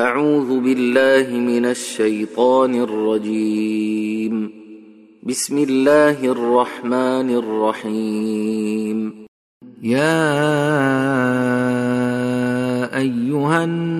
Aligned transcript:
أعوذ 0.00 0.60
بالله 0.60 1.38
من 1.38 1.64
الشيطان 1.66 2.74
الرجيم. 2.74 4.52
بسم 5.22 5.58
الله 5.58 6.24
الرحمن 6.24 7.30
الرحيم. 7.30 9.26
يا 9.82 10.16
أيها 12.96 13.64
الناس 13.64 13.99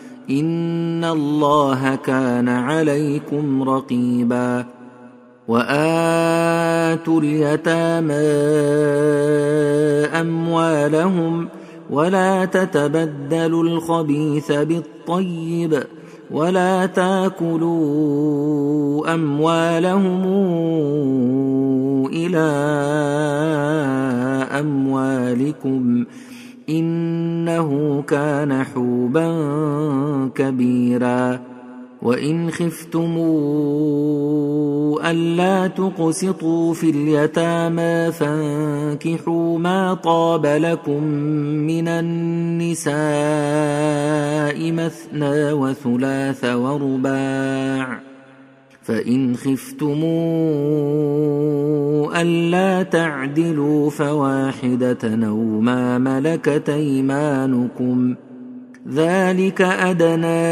ان 0.29 1.03
الله 1.03 1.95
كان 1.95 2.49
عليكم 2.49 3.63
رقيبا 3.69 4.65
واتوا 5.47 7.19
اليتامى 7.21 8.13
اموالهم 10.21 11.47
ولا 11.89 12.45
تتبدلوا 12.45 13.63
الخبيث 13.63 14.51
بالطيب 14.51 15.83
ولا 16.31 16.85
تاكلوا 16.85 18.23
اموالهم 19.13 20.25
إلى 22.13 22.47
اموالكم 24.59 26.05
إنه 26.71 28.01
كان 28.07 28.63
حوبا 28.63 29.27
كبيرا. 30.35 31.39
وإن 32.01 32.51
خفتم 32.51 33.17
ألا 35.05 35.67
تقسطوا 35.67 36.73
في 36.73 36.89
اليتامى 36.89 38.11
فانكحوا 38.11 39.59
ما 39.59 39.93
طاب 39.93 40.45
لكم 40.45 41.03
من 41.67 41.87
النساء 41.87 42.91
مثنى 44.71 45.51
وثلاث 45.53 46.45
ورباع. 46.45 48.10
فإن 48.91 49.35
خفتم 49.35 50.01
ألا 52.15 52.83
تعدلوا 52.83 53.89
فواحدة 53.89 55.27
أو 55.27 55.37
ما 55.59 55.97
ملكت 55.97 56.69
أيمانكم 56.69 58.15
ذلك 58.89 59.61
أدنى 59.61 60.51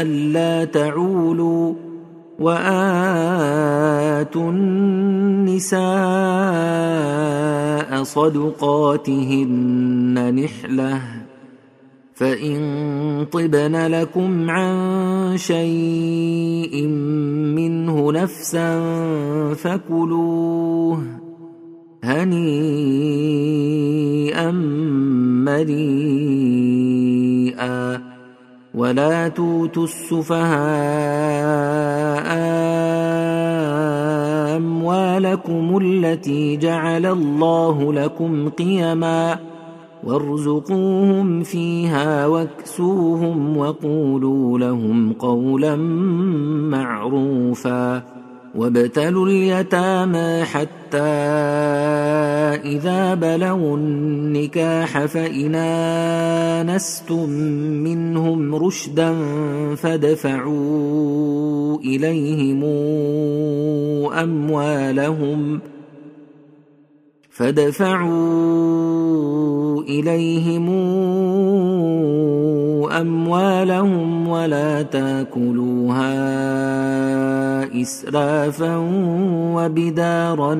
ألا 0.00 0.64
تعولوا 0.64 1.74
وآتوا 2.38 3.70
النساء 4.50 5.78
صدقاتهن 8.02 9.54
نحلة 10.34 11.00
فان 12.18 13.26
طبن 13.32 13.86
لكم 13.86 14.50
عن 14.50 15.36
شيء 15.36 16.86
منه 17.56 18.12
نفسا 18.12 18.80
فكلوه 19.54 21.02
هنيئا 22.04 22.50
مريئا 25.46 26.88
ولا 28.74 29.28
توتوا 29.28 29.84
السفهاء 29.84 30.48
اموالكم 34.56 35.78
التي 35.82 36.56
جعل 36.56 37.06
الله 37.06 37.92
لكم 37.92 38.48
قيما 38.48 39.38
وارزقوهم 40.04 41.42
فيها 41.42 42.26
واكسوهم 42.26 43.56
وقولوا 43.56 44.58
لهم 44.58 45.12
قولا 45.12 45.76
معروفا 46.70 48.02
وابتلوا 48.54 49.26
اليتامى 49.26 50.44
حتى 50.44 50.98
إذا 52.64 53.14
بلغوا 53.14 53.76
النكاح 53.76 55.04
فإن 55.04 55.54
آنستم 55.54 57.30
منهم 57.84 58.54
رشدا 58.54 59.14
فادفعوا 59.74 61.78
إليهم 61.78 62.64
أموالهم 64.12 65.60
فادفعوا 67.38 68.08
إليهم 69.82 70.68
أموالهم 72.90 74.28
ولا 74.28 74.82
تأكلوها 74.82 76.12
إسرافا 77.82 78.76
وبدارا 79.54 80.54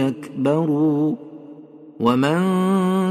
يكبروا 0.00 1.14
ومن 2.00 2.40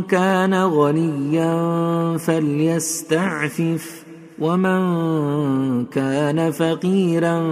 كان 0.02 0.53
غنيا 0.53 2.18
فليستعفف 2.18 4.06
ومن 4.40 4.82
كان 5.86 6.52
فقيرا 6.52 7.44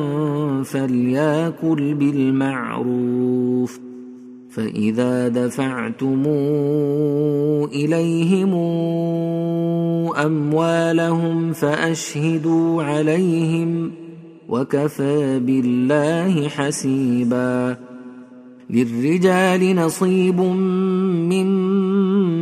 فليأكل 0.64 1.94
بالمعروف 1.94 3.83
فإذا 4.56 5.28
دفعتم 5.28 6.24
إليهم 7.74 8.54
أموالهم 10.26 11.54
فأشهدوا 11.54 12.84
عليهم 12.84 13.92
وكفى 14.50 15.40
بالله 15.40 16.50
حسيبا 16.50 17.78
للرجال 18.70 19.76
نصيب 19.76 20.40
مما 20.40 22.13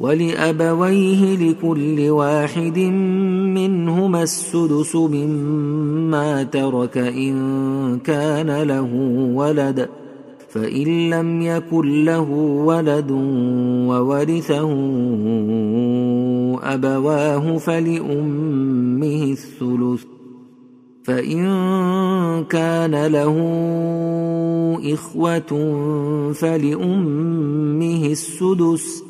ولأبويه 0.00 1.36
لكل 1.36 2.10
واحد 2.10 2.78
منهما 3.58 4.22
السدس 4.22 4.96
مما 4.96 6.42
ترك 6.42 6.98
إن 6.98 7.98
كان 8.04 8.62
له 8.62 8.88
ولد 9.34 9.88
ۖ 9.96 10.00
فإن 10.50 11.10
لم 11.10 11.42
يكن 11.42 12.04
له 12.04 12.30
ولد 12.66 13.10
وورثه 13.90 14.70
أبواه 16.62 17.56
فلأمه 17.56 19.22
الثلث 19.22 20.04
فإن 21.04 21.44
كان 22.44 23.06
له 23.06 23.36
إخوة 24.94 25.50
فلأمه 26.32 28.06
السدس. 28.06 29.09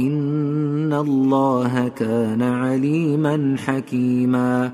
إن 0.00 0.92
الله 0.92 1.88
كان 1.88 2.42
عليما 2.42 3.56
حكيما 3.66 4.72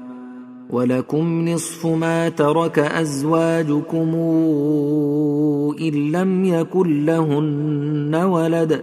ولكم 0.70 1.48
نصف 1.48 1.86
ما 1.86 2.28
ترك 2.28 2.78
ازواجكم 2.78 4.14
ان 5.80 6.12
لم 6.12 6.44
يكن 6.44 7.04
لهن 7.04 8.14
ولد 8.14 8.82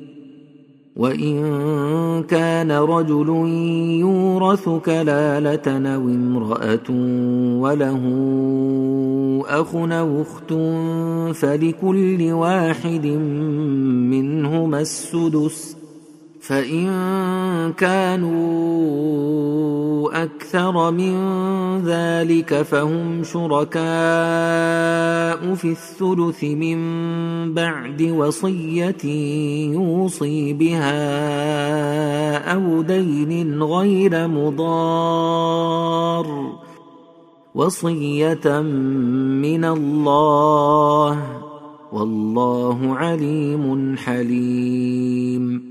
وان 0.95 2.23
كان 2.23 2.71
رجل 2.71 3.29
يورث 3.99 4.69
كلاله 4.69 5.67
أو 5.95 6.01
امراه 6.01 6.89
وله 7.61 8.01
اخ 9.47 9.75
أو 9.75 10.21
اخت 10.21 10.53
فلكل 11.35 12.31
واحد 12.31 13.05
منهما 14.11 14.81
السدس 14.81 15.80
فإن 16.51 16.83
كانوا 17.73 18.41
أكثر 20.23 20.91
من 20.91 21.15
ذلك 21.85 22.61
فهم 22.61 23.23
شركاء 23.23 23.81
في 25.55 25.71
الثلث 25.71 26.43
من 26.43 26.77
بعد 27.53 28.01
وصية 28.01 29.05
يوصي 29.73 30.53
بها 30.53 30.93
أو 32.53 32.81
دين 32.81 33.63
غير 33.63 34.27
مضار 34.27 36.27
وصية 37.55 38.61
من 39.41 39.65
الله 39.65 41.17
والله 41.91 42.95
عليم 42.95 43.95
حليم 43.97 45.70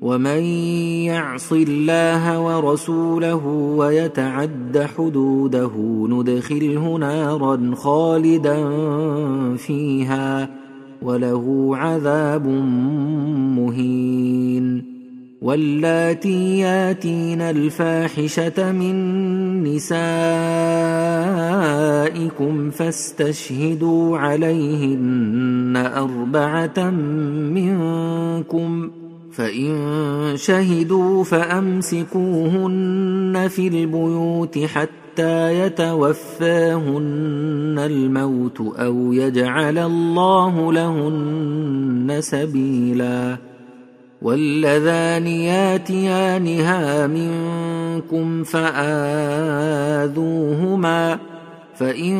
ومن 0.00 0.42
يعص 1.10 1.52
الله 1.52 2.40
ورسوله 2.40 3.46
ويتعد 3.76 4.88
حدوده 4.96 5.70
ندخله 6.08 6.96
نارا 6.96 7.74
خالدا 7.74 8.56
فيها 9.56 10.50
وله 11.02 11.70
عذاب 11.76 12.46
مهين 13.56 14.98
واللاتي 15.42 16.58
ياتين 16.58 17.40
الفاحشه 17.40 18.72
من 18.72 19.64
نسائكم 19.64 19.90
فاستشهدوا 22.70 24.18
عليهن 24.18 25.76
اربعه 25.76 26.90
منكم 27.54 28.90
فإن 29.38 30.32
شهدوا 30.36 31.24
فأمسكوهن 31.24 32.68
في 33.50 33.68
البيوت 33.68 34.58
حتى 34.58 35.60
يتوفاهن 35.60 36.98
الموت 37.78 38.60
أو 38.60 39.12
يجعل 39.12 39.78
الله 39.78 40.72
لهن 40.72 42.16
سبيلا 42.20 43.36
واللذان 44.22 45.26
ياتيانها 45.26 47.06
منكم 47.06 48.44
فآذوهما 48.44 49.98
فإن 51.76 52.18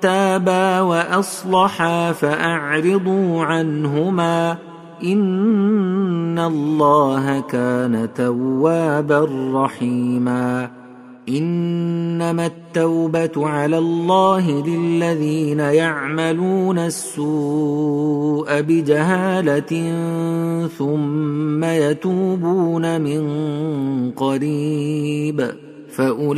تابا 0.00 0.80
وأصلحا 0.80 2.12
فأعرضوا 2.12 3.44
عنهما 3.44 4.56
ان 5.04 6.38
الله 6.38 7.40
كان 7.40 8.08
توابا 8.14 9.28
رحيما 9.54 10.70
انما 11.28 12.46
التوبه 12.46 13.48
على 13.48 13.78
الله 13.78 14.66
للذين 14.66 15.58
يعملون 15.60 16.78
السوء 16.78 18.60
بجهاله 18.60 19.72
ثم 20.78 21.64
يتوبون 21.64 23.00
من 23.00 23.22
قريب 24.10 25.50
فاولئك 25.88 26.36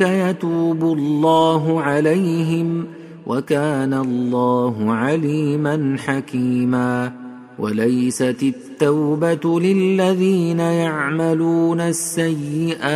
يتوب 0.00 0.82
الله 0.82 1.80
عليهم 1.80 2.86
وكان 3.26 3.94
الله 3.94 4.92
عليما 4.92 5.96
حكيما 5.98 7.12
وليست 7.58 8.42
التوبة 8.42 9.60
للذين 9.60 10.60
يعملون 10.60 11.80
السيئات 11.80 12.88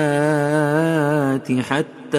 حتى 1.53 2.19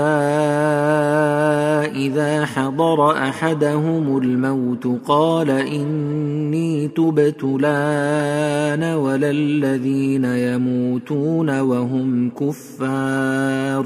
إذا 1.96 2.46
حضر 2.46 3.12
أحدهم 3.12 4.18
الموت 4.18 4.88
قال 5.08 5.50
إني 5.50 6.88
تبت 6.88 7.44
لأن 7.44 8.84
ولا 8.84 9.30
الذين 9.30 10.26
يموتون 10.26 11.60
وهم 11.60 12.30
كفار 12.30 13.86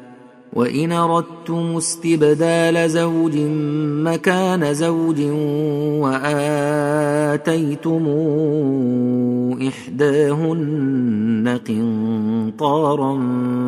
وإن 0.53 0.91
أردتم 0.91 1.77
استبدال 1.77 2.89
زوج 2.89 3.37
مكان 4.05 4.73
زوج 4.73 5.21
وآتيتم 6.01 8.07
إحداهن 9.67 11.59
قنطارا 11.67 13.17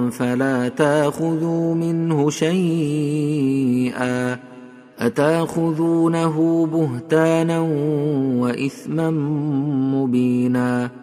فلا 0.10 0.68
تأخذوا 0.68 1.76
منه 1.76 2.30
شيئا 2.30 4.40
أتأخذونه 5.00 6.66
بهتانا 6.66 7.60
وإثما 8.40 9.10
مبينا 9.94 11.03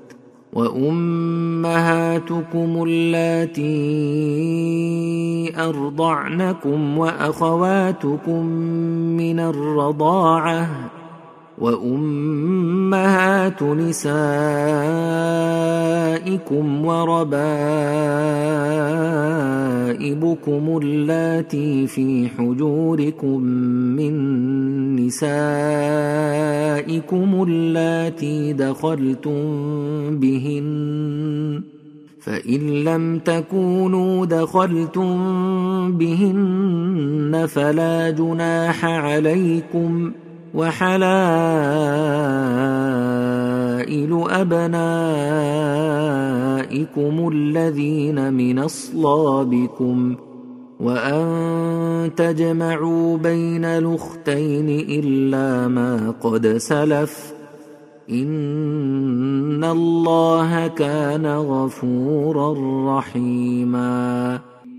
وأمهاتكم 0.53 1.63
اللاتي 2.87 3.61
أرضعنكم 5.57 6.97
وأخواتكم 6.97 8.45
من 9.17 9.39
الرضاعة 9.39 10.69
وأمهات 11.61 13.63
نسائكم 13.63 14.05
وربائبكم 16.85 17.31
اللاتي 20.83 21.87
في 21.87 22.27
حجوركم 22.37 23.41
من 23.97 24.15
نسائكم 24.95 25.29
اللاتي 27.47 28.53
دخلتم 28.53 29.41
بهن 30.19 31.61
فإن 32.21 32.83
لم 32.83 33.19
تكونوا 33.19 34.25
دخلتم 34.25 35.17
بهن 35.97 37.45
فلا 37.49 38.09
جناح 38.09 38.85
عليكم 38.85 40.11
وحلائل 40.53 41.01
أبنائكم 44.29 44.81
الذين 47.33 48.33
من 48.33 48.59
أصلابكم 48.59 50.15
وأن 50.79 52.11
تجمعوا 52.15 53.17
بين 53.17 53.65
الأختين 53.65 54.69
إلا 54.89 55.67
ما 55.67 56.13
قد 56.21 56.47
سلف 56.47 57.33
إن 58.09 59.63
الله 59.63 60.67
كان 60.67 61.25
غفورا 61.25 62.53
رحيما 62.97 64.39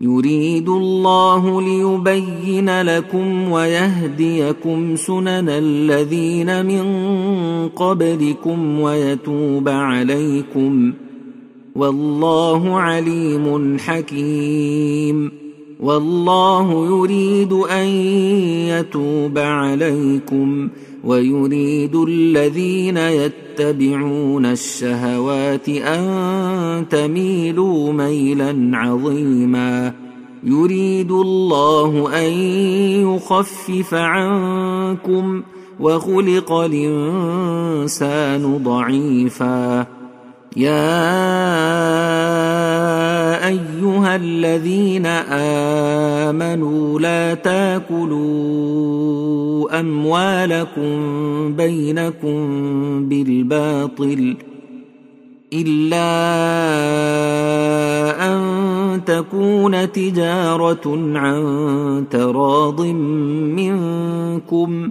يريد 0.00 0.68
الله 0.68 1.62
ليبين 1.62 2.82
لكم 2.82 3.50
ويهديكم 3.52 4.96
سنن 4.96 5.48
الذين 5.48 6.66
من 6.66 6.84
قبلكم 7.68 8.80
ويتوب 8.80 9.68
عليكم 9.68 10.92
والله 11.74 12.76
عليم 12.76 13.78
حكيم 13.78 15.32
والله 15.80 16.86
يريد 16.86 17.52
أن 17.52 17.86
يتوب 18.68 19.38
عليكم 19.38 20.68
ويريد 21.04 21.96
الذين 21.96 22.96
يتبعون 22.96 24.46
الشهوات 24.46 25.68
أن 25.68 26.86
تميلوا 26.90 27.92
ميلا 27.92 28.70
عظيما. 28.72 29.94
يريد 30.44 31.12
الله 31.12 32.10
أن 32.26 32.32
يخفف 33.14 33.94
عنكم 33.94 35.42
وخلق 35.80 36.52
الإنسان 36.52 38.60
ضعيفا. 38.64 39.97
يا 40.56 41.08
أيها 43.48 44.16
الذين 44.16 45.06
آمنوا 46.26 47.00
لا 47.00 47.34
تأكلوا 47.34 48.78
أموالكم 49.80 50.92
بينكم 51.56 52.38
بالباطل 53.08 54.36
إلا 55.52 56.08
أن 58.26 58.40
تكون 59.04 59.92
تجارة 59.92 60.98
عن 61.14 62.04
تراض 62.10 62.80
منكم 63.56 64.90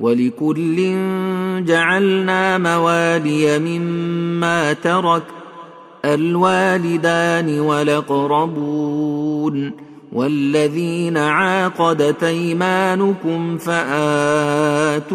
ولكل 0.00 0.76
جعلنا 1.64 2.58
موالي 2.58 3.58
مما 3.58 4.72
ترك 4.72 5.22
الوالدان 6.04 7.60
والأقربون 7.60 9.10
والذين 10.12 11.16
عاقدت 11.16 12.22
أيمانكم 12.22 13.58
فآتوهم 13.58 15.10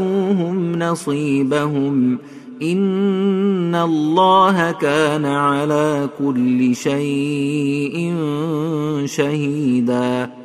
نصيبهم 0.79 2.17
إن 2.61 3.75
الله 3.75 4.71
كان 4.71 5.25
على 5.25 6.09
كل 6.19 6.75
شيء 6.75 8.15
شهيدا 9.05 10.44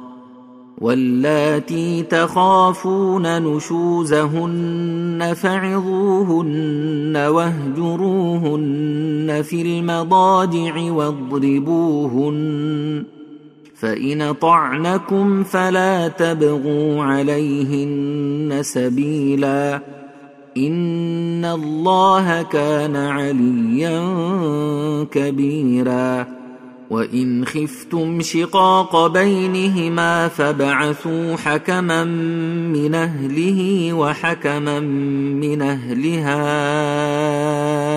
واللاتي 0.81 2.03
تخافون 2.03 3.43
نشوزهن 3.43 5.33
فعظوهن 5.35 7.17
واهجروهن 7.17 8.61
في 9.43 9.61
المضاجع 9.61 10.91
واضربوهن 10.91 12.41
فإن 13.75 14.33
طعنكم 14.33 15.43
فلا 15.43 16.07
تبغوا 16.07 17.03
عليهن 17.03 18.59
سبيلا 18.61 19.81
إن 20.57 21.45
الله 21.45 22.41
كان 22.41 22.95
عليا 22.95 24.01
كبيرا 25.11 26.40
وان 26.91 27.45
خفتم 27.45 28.21
شقاق 28.21 29.07
بينهما 29.07 30.27
فابعثوا 30.27 31.35
حكما 31.35 32.03
من 32.03 32.95
اهله 32.95 33.93
وحكما 33.93 34.79
من 35.39 35.61
اهلها 35.61 36.41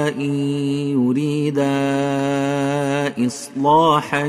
ان 0.09 0.35
يريدا 0.95 1.67
اصلاحا 3.27 4.27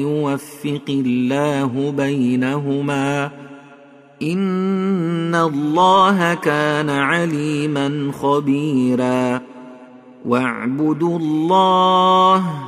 يوفق 0.00 0.86
الله 0.88 1.94
بينهما 1.96 3.30
ان 4.22 5.34
الله 5.34 6.34
كان 6.34 6.90
عليما 6.90 8.12
خبيرا 8.12 9.40
واعبدوا 10.26 11.18
الله 11.18 12.67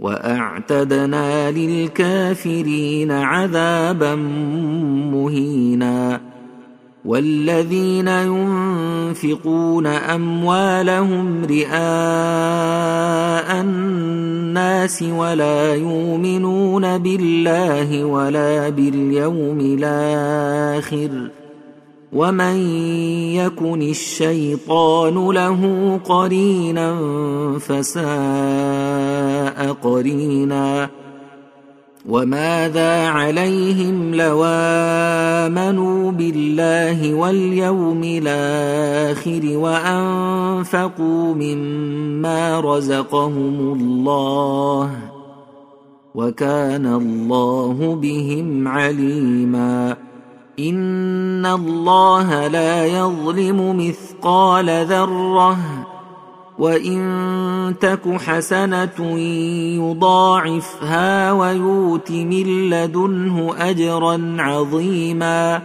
وأعتدنا 0.00 1.50
للكافرين 1.50 3.10
عذابا 3.10 4.14
مهينا 5.14 6.20
والذين 7.04 8.08
ينفقون 8.08 9.86
أموالهم 9.86 11.44
رئاء 11.44 11.74
الناس 13.60 15.02
ولا 15.02 15.74
يؤمنون 15.74 16.98
بالله 16.98 18.04
ولا 18.04 18.68
باليوم 18.68 19.60
الآخر 19.60 21.30
ومن 22.12 22.56
يكن 23.34 23.82
الشيطان 23.82 25.30
له 25.30 25.60
قرينا 26.04 26.98
قرينا 29.62 30.90
وماذا 32.08 33.08
عليهم 33.08 34.14
لو 34.14 34.44
آمنوا 34.44 36.12
بالله 36.12 37.14
واليوم 37.14 38.00
الآخر 38.04 39.42
وأنفقوا 39.44 41.34
مما 41.34 42.60
رزقهم 42.60 43.72
الله 43.72 44.90
وكان 46.14 46.86
الله 46.86 47.98
بهم 48.02 48.68
عليما 48.68 49.96
إن 50.58 51.46
الله 51.46 52.46
لا 52.46 52.86
يظلم 52.86 53.86
مثقال 53.86 54.86
ذرة 54.86 55.56
وان 56.58 57.74
تك 57.80 58.08
حسنه 58.08 59.18
يضاعفها 59.78 61.32
ويؤت 61.32 62.10
من 62.10 62.70
لدنه 62.70 63.54
اجرا 63.58 64.36
عظيما 64.38 65.62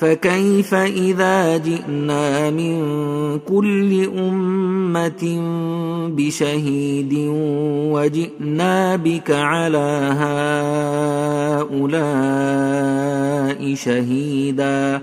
فكيف 0.00 0.74
اذا 0.74 1.56
جئنا 1.56 2.50
من 2.50 2.78
كل 3.38 4.08
امه 4.18 5.22
بشهيد 6.16 7.14
وجئنا 7.92 8.96
بك 8.96 9.30
على 9.30 10.10
هؤلاء 11.70 13.74
شهيدا 13.74 15.02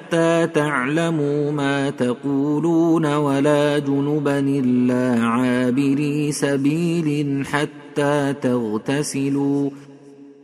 تعلموا 0.45 1.51
ما 1.51 1.89
تقولون 1.89 3.05
ولا 3.05 3.79
جنبا 3.79 4.39
الا 4.39 5.25
عابري 5.25 6.31
سبيل 6.31 7.45
حتى 7.45 8.33
تغتسلوا 8.41 9.69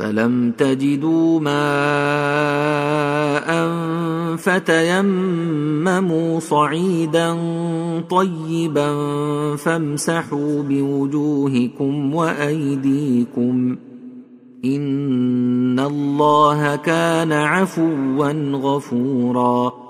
فلم 0.00 0.52
تجدوا 0.58 1.40
ماء 1.40 1.60
فتيمموا 4.36 6.40
صعيدا 6.40 7.36
طيبا 8.10 8.96
فامسحوا 9.56 10.62
بوجوهكم 10.62 12.14
وايديكم 12.14 13.76
ان 14.64 15.80
الله 15.80 16.76
كان 16.76 17.32
عفوا 17.32 18.32
غفورا 18.52 19.89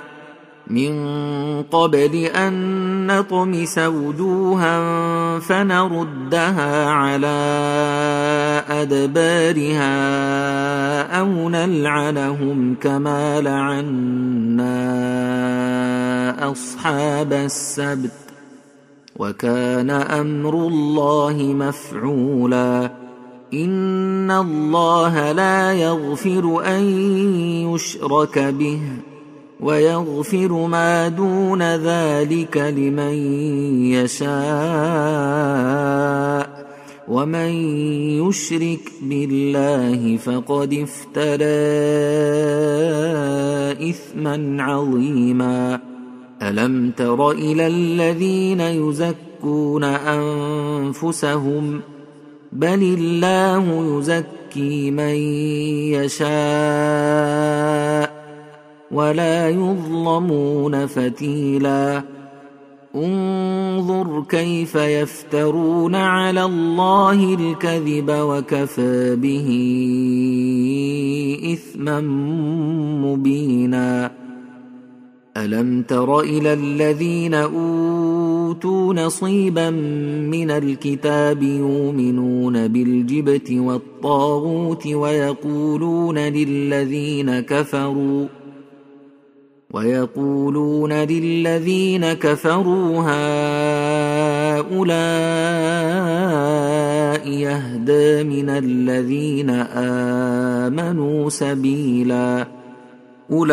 من 0.71 0.93
قبل 1.63 2.15
أن 2.15 2.53
نطمس 3.07 3.77
وجوها 3.77 4.79
فنردها 5.39 6.89
على 6.89 7.27
أدبارها 8.69 9.91
أو 11.19 11.49
نلعنهم 11.49 12.75
كما 12.81 13.41
لعنا 13.41 14.81
أصحاب 16.51 17.33
السبت 17.33 18.11
وكان 19.15 19.89
أمر 19.89 20.53
الله 20.67 21.37
مفعولا 21.37 22.91
إن 23.53 24.31
الله 24.31 25.31
لا 25.31 25.73
يغفر 25.73 26.63
أن 26.65 26.83
يشرك 27.73 28.39
به 28.39 28.81
ويغفر 29.61 30.67
ما 30.67 31.07
دون 31.07 31.61
ذلك 31.61 32.57
لمن 32.57 33.13
يشاء. 33.91 34.31
ومن 37.07 37.49
يشرك 38.27 38.91
بالله 39.01 40.17
فقد 40.17 40.73
افترى 40.73 41.45
إثما 43.89 44.63
عظيما. 44.63 45.79
ألم 46.41 46.91
تر 46.91 47.31
إلى 47.31 47.67
الذين 47.67 48.61
يزكون 48.61 49.83
أنفسهم؟ 49.83 51.81
بل 52.51 52.95
الله 52.99 53.99
يزكي 53.99 54.91
من 54.91 55.15
يشاء. 56.03 58.20
ولا 58.91 59.49
يظلمون 59.49 60.85
فتيلا. 60.85 62.03
انظر 62.95 64.23
كيف 64.29 64.75
يفترون 64.75 65.95
على 65.95 66.45
الله 66.45 67.33
الكذب 67.33 68.09
وكفى 68.09 69.15
به 69.15 69.47
إثما 71.53 72.01
مبينا. 73.05 74.11
ألم 75.37 75.81
تر 75.81 76.19
إلى 76.19 76.53
الذين 76.53 77.33
أوتوا 77.33 78.93
نصيبا 78.93 79.69
من 80.29 80.51
الكتاب 80.51 81.43
يؤمنون 81.43 82.67
بالجبت 82.67 83.51
والطاغوت 83.51 84.87
ويقولون 84.87 86.17
للذين 86.17 87.39
كفروا 87.39 88.40
ويقولون 89.73 90.93
للذين 90.93 92.13
كفروا 92.13 92.99
هؤلاء 92.99 94.81
يهدى 97.27 98.23
من 98.23 98.49
الذين 98.49 99.49
آمنوا 100.69 101.29
سبيلا. 101.29 102.47
أولئك 103.31 103.51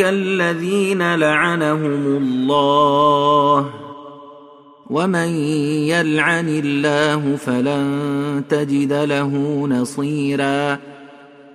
الذين 0.00 1.14
لعنهم 1.14 2.06
الله. 2.06 3.70
ومن 4.90 5.28
يلعن 5.88 6.48
الله 6.48 7.36
فلن 7.36 8.42
تجد 8.48 8.92
له 8.92 9.66
نصيرا. 9.70 10.91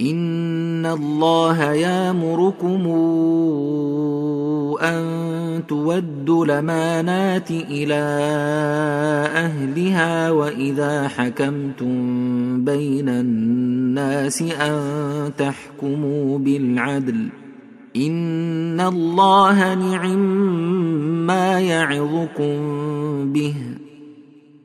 ان 0.00 0.86
الله 0.86 1.72
يامركم 1.72 2.82
ان 4.82 5.62
تودوا 5.68 6.44
الامانات 6.44 7.50
إلى 7.50 8.02
اهلها 9.34 10.30
واذا 10.30 11.08
حكمتم 11.08 11.94
بين 12.64 13.08
الناس 13.08 14.42
ان 14.42 14.80
تحكموا 15.38 16.38
بالعدل 16.38 17.28
ان 17.96 18.80
الله 18.80 19.74
نعم 19.74 20.18
ما 21.26 21.60
يعظكم 21.60 22.58
به 23.32 23.54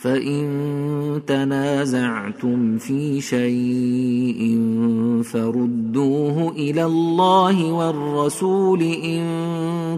فإن 0.00 1.20
تنازعتم 1.26 2.78
في 2.78 3.20
شيء 3.20 4.58
فردوه 5.24 6.52
إلى 6.56 6.84
الله 6.84 7.72
والرسول 7.72 8.82
إن 8.82 9.22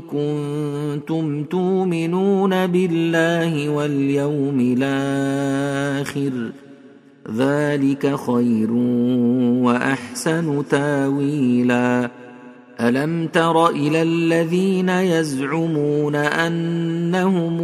كنتم 0.00 1.44
تؤمنون 1.44 2.66
بالله 2.66 3.68
واليوم 3.68 4.76
الآخر 4.78 6.32
ذلك 7.36 8.16
خير 8.16 8.72
وأحسن 9.62 10.64
تاويلا 10.70 12.21
الم 12.82 13.26
تر 13.26 13.68
إلى 13.68 14.02
الذين 14.02 14.88
يزعمون 14.88 16.14
انهم 16.14 17.60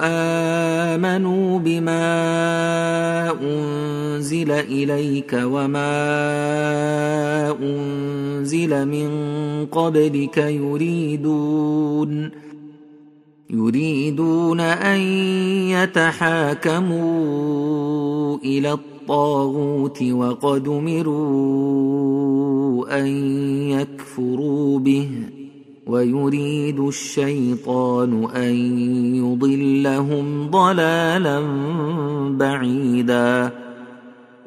امنوا 0.00 1.58
بما 1.58 2.00
انزل 3.42 4.50
اليك 4.50 5.40
وما 5.44 5.90
انزل 7.62 8.88
من 8.88 9.10
قبلك 9.66 10.36
يريدون 10.38 12.30
يريدون 13.50 14.60
ان 14.60 15.00
يتحاكموا 15.70 17.00
إلى 18.38 18.72
الطاغوت 18.72 18.89
وقد 20.02 20.68
أمروا 20.68 22.10
أن 23.00 23.06
يكفروا 23.70 24.78
به 24.78 25.10
ويريد 25.86 26.80
الشيطان 26.80 28.24
أن 28.24 28.54
يضلهم 29.14 30.50
ضلالا 30.50 31.40
بعيدا 32.30 33.50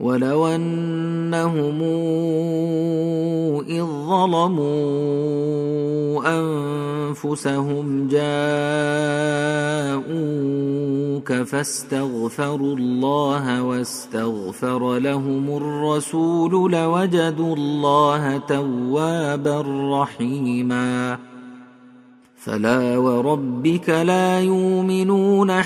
ولو 0.00 0.46
انهم 0.46 1.82
اذ 3.68 3.84
ظلموا 4.08 4.68
انفسهم 6.26 8.08
جاءوك 8.08 8.28
فاستغفروا 11.32 12.76
الله 12.76 13.62
واستغفر 13.62 14.98
لهم 14.98 15.56
الرسول 15.56 16.72
لوجدوا 16.72 17.56
الله 17.56 18.38
توابا 18.38 19.64
رحيما 20.02 21.18
فلا 22.36 22.98
وربك 22.98 23.88
لا 23.88 24.40
يؤمنون 24.40 25.62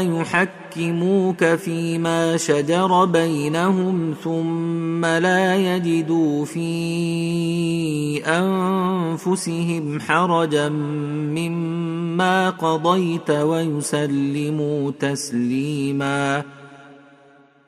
يحكموك 0.00 1.44
فيما 1.44 2.36
شجر 2.36 3.04
بينهم 3.04 4.14
ثم 4.24 5.04
لا 5.04 5.56
يجدوا 5.56 6.44
في 6.44 8.22
أنفسهم 8.26 10.00
حرجا 10.00 10.68
مما 10.68 12.50
قضيت 12.50 13.30
ويسلموا 13.30 14.90
تسليما 15.00 16.42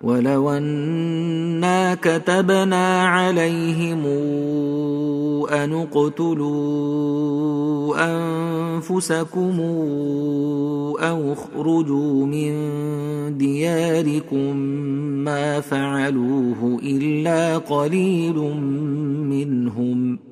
ولو 0.03 0.51
أنا 0.51 1.95
كتبنا 1.95 3.07
عليهم 3.07 4.07
ان 5.47 5.73
اقتلوا 5.73 6.83
أنفسكم 8.05 9.61
أو 11.01 11.33
اخرجوا 11.33 12.27
من 12.27 12.53
دياركم 13.39 14.57
ما 15.25 15.61
فعلوه 15.61 16.81
إلا 16.83 17.59
قليل 17.59 18.37
منهم 19.31 20.32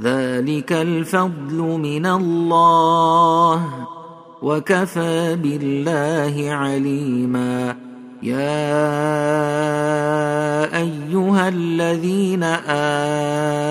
ذلك 0.00 0.72
الفضل 0.72 1.56
من 1.56 2.06
الله 2.06 3.64
وكفى 4.42 5.36
بالله 5.42 6.50
عليما 6.52 7.76
يا 8.22 8.78
ايها 10.78 11.48
الذين 11.48 12.42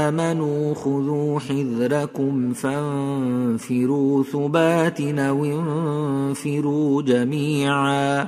امنوا 0.07 0.73
خذوا 0.75 1.39
حذركم 1.39 2.53
فانفروا 2.53 4.23
ثبات 4.23 5.01
أو 5.01 5.45
انفروا 5.45 7.01
جميعا 7.01 8.27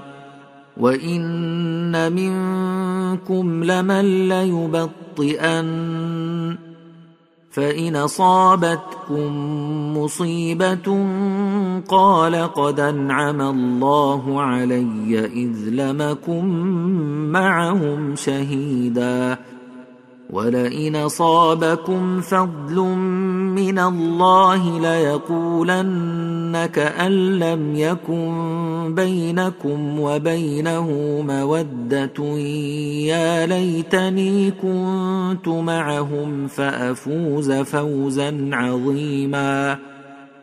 وان 0.77 2.11
منكم 2.11 3.63
لمن 3.63 4.29
ليبطئن 4.29 5.69
فان 7.59 7.95
اصابتكم 7.95 9.31
مصيبه 9.97 11.05
قال 11.87 12.53
قد 12.53 12.79
انعم 12.79 13.41
الله 13.41 14.41
علي 14.41 15.25
اذ 15.25 15.69
لمكم 15.69 16.45
معهم 17.31 18.15
شهيدا 18.15 19.37
ولئن 20.29 20.95
أصابكم 20.95 22.21
فضل 22.21 22.75
من 23.55 23.79
الله 23.79 24.79
ليقولن 24.79 26.65
كان 26.73 27.39
لم 27.39 27.75
يكن 27.75 28.93
بينكم 28.95 29.99
وبينه 29.99 30.87
مودة 31.27 32.23
يا 33.09 33.45
ليتني 33.45 34.51
كنت 34.51 35.47
معهم 35.47 36.47
فأفوز 36.47 37.51
فوزا 37.51 38.49
عظيما 38.53 39.77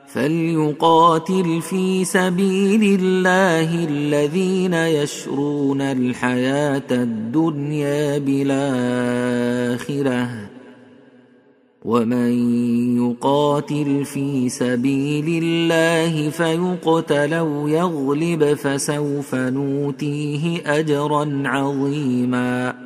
فليقاتل 0.09 1.63
في 1.63 2.05
سبيل 2.05 3.01
الله 3.01 3.85
الذين 3.85 4.75
يشرون 4.75 5.81
الحياة 5.81 6.91
الدنيا 6.91 8.19
بالاخره 8.19 9.77
ومن 11.85 12.33
يقاتل 12.99 14.05
في 14.05 14.49
سبيل 14.49 15.45
الله 15.45 16.31
فيقتل 16.31 17.35
أو 17.35 17.69
يغلب 17.69 18.55
فسوف 18.55 19.35
نوتيه 19.35 20.63
اجرا 20.79 21.43
عظيما 21.45 22.86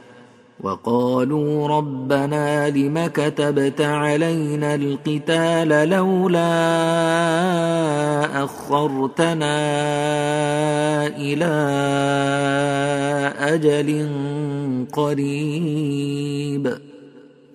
وقالوا 0.63 1.67
ربنا 1.67 2.69
لم 2.69 3.07
كتبت 3.07 3.81
علينا 3.81 4.75
القتال 4.75 5.89
لولا 5.89 6.43
أخرتنا 8.43 9.57
إلى 11.07 11.53
أجل 13.39 14.07
قريب. 14.93 16.77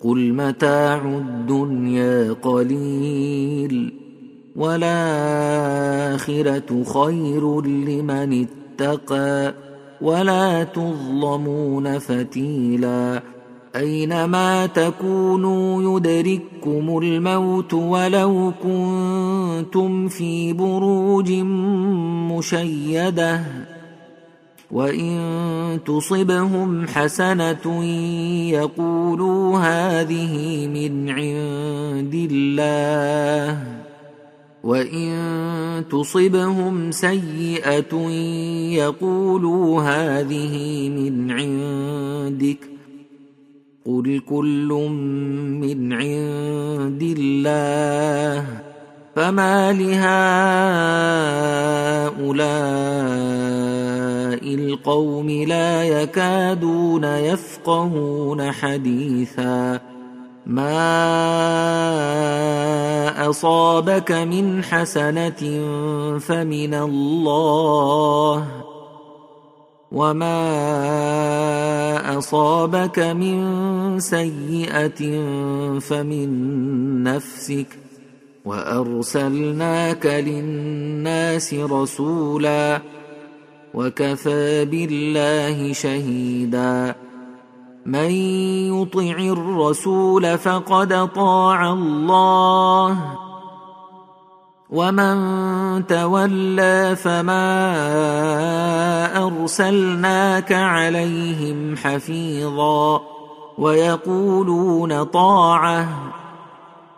قل 0.03 0.33
متاع 0.33 1.01
الدنيا 1.05 2.33
قليل 2.33 3.93
والآخرة 4.55 5.83
خير 6.83 7.61
لمن 7.61 8.45
اتقى. 8.79 9.66
ولا 10.01 10.63
تظلمون 10.63 11.99
فتيلا 11.99 13.21
اينما 13.75 14.65
تكونوا 14.65 15.97
يدرككم 15.97 16.97
الموت 17.03 17.73
ولو 17.73 18.53
كنتم 18.63 20.07
في 20.07 20.53
بروج 20.53 21.31
مشيده 22.31 23.41
وان 24.71 25.79
تصبهم 25.85 26.87
حسنه 26.87 27.83
يقولوا 28.51 29.59
هذه 29.59 30.67
من 30.67 31.09
عند 31.09 32.29
الله 32.31 33.86
وان 34.67 35.83
تصبهم 35.89 36.91
سيئه 36.91 37.95
يقولوا 38.75 39.81
هذه 39.81 40.89
من 40.89 41.31
عندك 41.31 42.57
قل 43.85 44.21
كل 44.29 44.89
من 45.63 45.93
عند 45.93 47.15
الله 47.17 48.45
فما 49.15 49.71
لهؤلاء 49.71 50.07
القوم 54.55 55.29
لا 55.29 55.83
يكادون 55.83 57.03
يفقهون 57.03 58.51
حديثا 58.51 59.96
ما 60.47 60.79
اصابك 63.29 64.11
من 64.11 64.63
حسنه 64.63 65.41
فمن 66.19 66.73
الله 66.73 68.47
وما 69.91 70.39
اصابك 72.17 72.99
من 72.99 73.99
سيئه 73.99 75.01
فمن 75.79 76.29
نفسك 77.03 77.67
وارسلناك 78.45 80.05
للناس 80.05 81.53
رسولا 81.53 82.81
وكفى 83.73 84.65
بالله 84.65 85.73
شهيدا 85.73 86.95
من 87.87 88.11
يطع 88.75 89.17
الرسول 89.19 90.37
فقد 90.37 91.09
طاع 91.15 91.73
الله. 91.73 92.97
ومن 94.69 95.17
تولى 95.87 96.95
فما 96.95 97.47
أرسلناك 99.25 100.53
عليهم 100.53 101.77
حفيظا. 101.77 103.01
ويقولون 103.57 105.03
طاعة. 105.03 105.87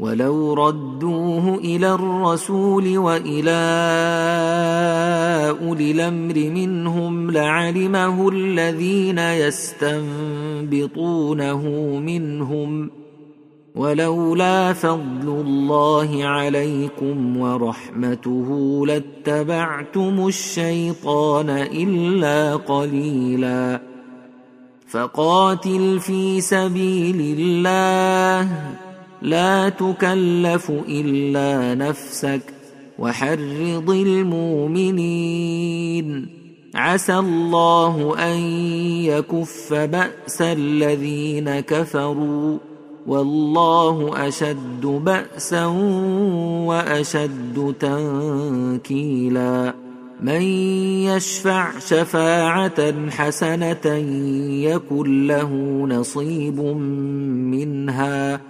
ولو 0.00 0.54
ردوه 0.54 1.54
إلى 1.54 1.94
الرسول 1.94 2.98
والى 2.98 3.50
اولي 5.60 5.90
الامر 5.90 6.34
منهم 6.34 7.30
لعلمه 7.30 8.28
الذين 8.28 9.18
يستنبطونه 9.18 10.82
منهم 11.98 12.90
ولولا 13.74 14.72
فضل 14.72 15.28
الله 15.28 16.24
عليكم 16.24 17.36
ورحمته 17.36 18.82
لاتبعتم 18.86 20.26
الشيطان 20.26 21.50
الا 21.50 22.56
قليلا 22.56 23.80
فقاتل 24.88 26.00
في 26.00 26.40
سبيل 26.40 27.36
الله 27.38 28.48
لا 29.22 29.68
تكلف 29.68 30.72
إلا 30.88 31.74
نفسك 31.74 32.40
وحرض 32.98 33.90
المؤمنين. 33.90 36.28
عسى 36.74 37.18
الله 37.18 38.14
أن 38.18 38.38
يكف 39.04 39.74
بأس 39.74 40.42
الذين 40.42 41.60
كفروا. 41.60 42.58
والله 43.06 44.28
أشد 44.28 44.80
بأسا 44.80 45.66
وأشد 46.66 47.74
تنكيلا. 47.80 49.74
من 50.22 50.42
يشفع 51.02 51.78
شفاعة 51.78 53.10
حسنة 53.10 53.86
يكن 54.62 55.26
له 55.26 55.52
نصيب 55.88 56.60
منها. 57.50 58.49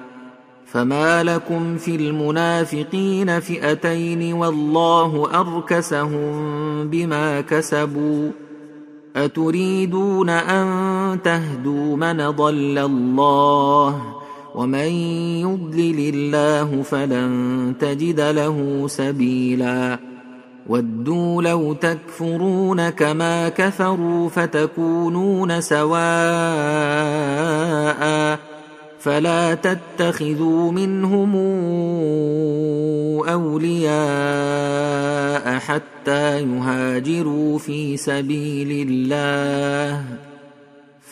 فما 0.71 1.23
لكم 1.23 1.77
في 1.77 1.95
المنافقين 1.95 3.39
فئتين 3.39 4.33
والله 4.33 5.29
اركسهم 5.39 6.33
بما 6.87 7.41
كسبوا 7.41 8.31
اتريدون 9.15 10.29
ان 10.29 11.21
تهدوا 11.23 11.97
من 11.97 12.29
ضل 12.29 12.77
الله 12.77 14.01
ومن 14.55 14.87
يضلل 15.43 16.13
الله 16.15 16.81
فلن 16.81 17.73
تجد 17.79 18.19
له 18.19 18.83
سبيلا 18.87 19.99
ودوا 20.67 21.41
لو 21.41 21.73
تكفرون 21.73 22.89
كما 22.89 23.49
كفروا 23.49 24.29
فتكونون 24.29 25.61
سواء 25.61 26.01
فلا 29.01 29.53
تتخذوا 29.53 30.71
منهم 30.71 31.35
أولياء 33.29 33.91
حتى 35.59 36.41
يهاجروا 36.41 37.59
في 37.59 37.97
سبيل 37.97 38.87
الله. 38.89 40.30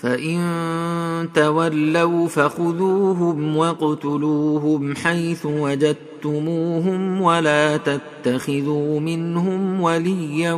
فان 0.02 1.30
تولوا 1.34 2.28
فخذوهم 2.28 3.58
واقتلوهم 3.58 4.96
حيث 4.96 5.46
وجدتموهم 5.46 7.22
ولا 7.22 7.78
تتخذوا 7.78 9.00
منهم 9.00 9.82
وليا 9.82 10.54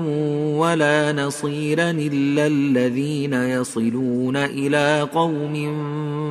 ولا 0.55 1.13
نصيرا 1.13 1.91
الا 1.91 2.47
الذين 2.47 3.33
يصلون 3.33 4.37
إلى 4.37 5.09
قوم 5.13 5.53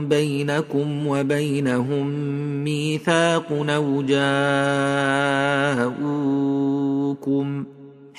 بينكم 0.08 1.06
وبينهم 1.06 2.06
ميثاق 2.64 3.46
أو 3.52 4.02
جاءوكم 4.02 4.40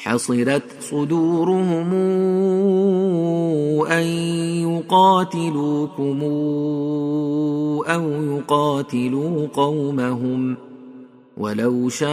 حصرت 0.04 0.64
صدورهم 0.80 1.94
أن 3.92 4.04
يقاتلوكم 4.68 6.22
أو 7.86 8.10
يقاتلوا 8.24 9.48
قومهم 9.54 10.58
ولو 11.38 11.90
شاء 11.90 12.12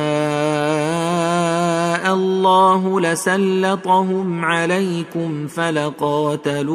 الله 2.14 3.00
لسلطهم 3.00 4.44
عليكم 4.44 5.46
فلقاتلوكم 5.46 6.72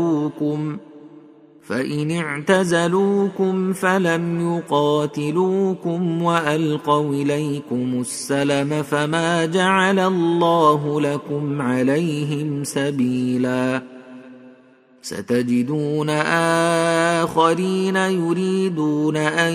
فإن 1.68 2.12
اعتزلوكم 2.12 3.74
فلم 3.74 4.56
يقاتلوكم 4.56 6.24
وألقوا 6.24 7.14
إليكم 7.14 8.00
السلم 8.00 8.84
فما 8.84 9.46
جعل 9.46 10.00
الله 10.00 11.02
لكم 11.02 11.62
عليهم 11.62 12.64
سبيلا. 12.64 13.82
ستجدون 15.02 16.10
آخرين 17.20 17.96
يريدون 17.96 19.18
أن 19.18 19.54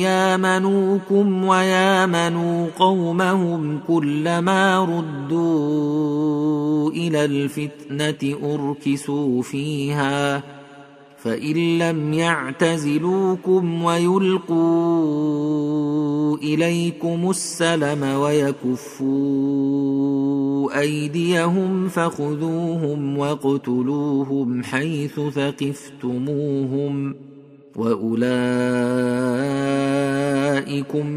يامنوكم 0.00 1.44
ويامنوا 1.44 2.68
قومهم 2.78 3.80
كلما 3.88 4.84
ردوا 4.84 6.90
إلى 6.90 7.24
الفتنة 7.24 8.38
أركسوا 8.54 9.42
فيها. 9.42 10.57
فان 11.22 11.78
لم 11.78 12.12
يعتزلوكم 12.12 13.82
ويلقوا 13.82 14.58
اليكم 16.36 17.30
السلم 17.30 18.02
ويكفوا 18.02 19.18
ايديهم 20.80 21.88
فخذوهم 21.88 23.18
واقتلوهم 23.18 24.62
حيث 24.62 25.20
ثقفتموهم 25.20 27.14
واولئكم 27.76 28.18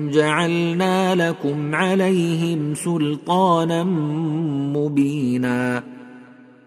جعلنا 0.10 1.16
لكم 1.16 1.76
عليهم 1.76 2.76
سلطانا 2.76 3.84
مبينا 4.74 5.84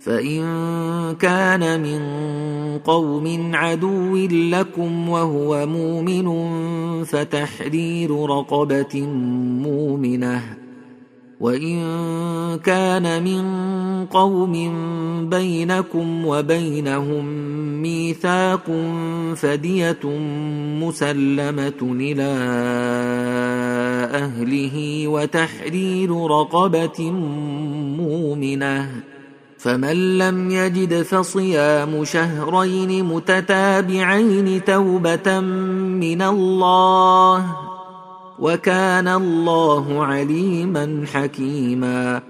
فإن 0.00 0.40
كان 1.20 1.82
من 1.82 2.02
قوم 2.78 3.50
عدو 3.54 4.16
لكم 4.26 5.08
وهو 5.08 5.66
مؤمن 5.66 6.28
فتحرير 7.04 8.24
رقبة 8.24 9.00
مؤمنة. 9.66 10.42
وإن 11.40 11.78
كان 12.64 13.24
من 13.24 13.44
قوم 14.06 14.52
بينكم 15.28 16.26
وبينهم 16.26 17.24
ميثاق 17.82 18.66
فدية 19.36 20.04
مسلمة 20.80 21.80
إلى 21.82 22.32
أهله 24.12 25.08
وتحرير 25.08 26.26
رقبة 26.26 27.10
مؤمنة. 27.98 29.09
فمن 29.60 30.18
لم 30.18 30.50
يجد 30.50 31.02
فصيام 31.02 32.04
شهرين 32.04 33.04
متتابعين 33.04 34.64
توبة 34.64 35.40
من 35.40 36.22
الله 36.22 37.56
وكان 38.38 39.08
الله 39.08 40.04
عليما 40.04 41.04
حكيما. 41.12 42.29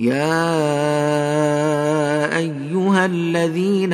يا 0.00 0.32
ايها 2.38 3.06
الذين 3.06 3.92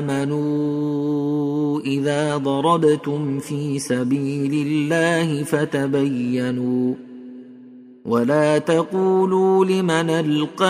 امنوا 0.00 1.80
اذا 1.80 2.36
ضربتم 2.36 3.38
في 3.38 3.78
سبيل 3.78 4.66
الله 4.66 5.44
فتبينوا 5.44 6.94
ولا 8.08 8.58
تقولوا 8.58 9.64
لمن 9.64 10.10
ألقى 10.10 10.66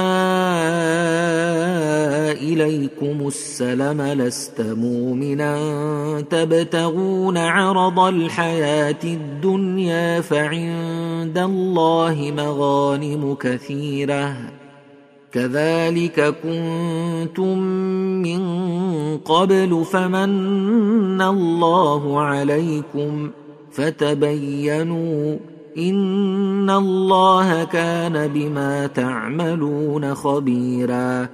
إليكم 2.33 3.27
السلم 3.27 4.03
لست 4.03 4.61
مؤمنا 4.61 5.55
تبتغون 6.21 7.39
عرض 7.39 7.99
الحياة 8.01 9.05
الدنيا 9.05 10.21
فعند 10.21 11.39
الله 11.39 12.33
مغانم 12.37 13.35
كثيرة 13.35 14.37
كذلك 15.33 16.35
كنتم 16.43 17.59
من 18.23 18.43
قبل 19.19 19.85
فمن 19.93 21.23
الله 21.23 22.21
عليكم 22.21 23.31
فتبينوا 23.73 25.37
ان 25.79 26.71
الله 26.71 27.65
كان 27.65 28.29
بما 28.29 28.87
تعملون 28.87 30.15
خبيرا 30.15 31.29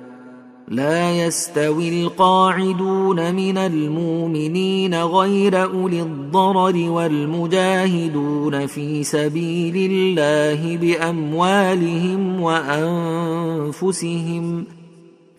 لا 0.68 1.26
يستوي 1.26 2.02
القاعدون 2.02 3.34
من 3.34 3.58
المؤمنين 3.58 4.94
غير 4.94 5.62
اولي 5.62 6.02
الضرر 6.02 6.90
والمجاهدون 6.90 8.66
في 8.66 9.04
سبيل 9.04 9.90
الله 9.90 10.76
باموالهم 10.76 12.40
وانفسهم 13.60 14.04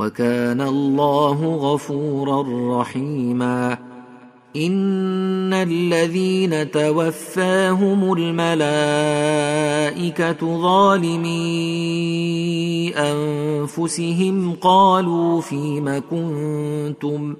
وكان 0.00 0.60
الله 0.60 1.56
غفورا 1.56 2.44
رحيما. 2.80 3.78
إن 4.56 5.52
الذين 5.52 6.70
توفاهم 6.70 8.12
الملائكة 8.12 8.62
ظالمي 10.62 11.32
أنفسهم 12.96 14.56
قالوا 14.60 15.40
فيم 15.40 16.02
كنتم؟ 16.10 17.36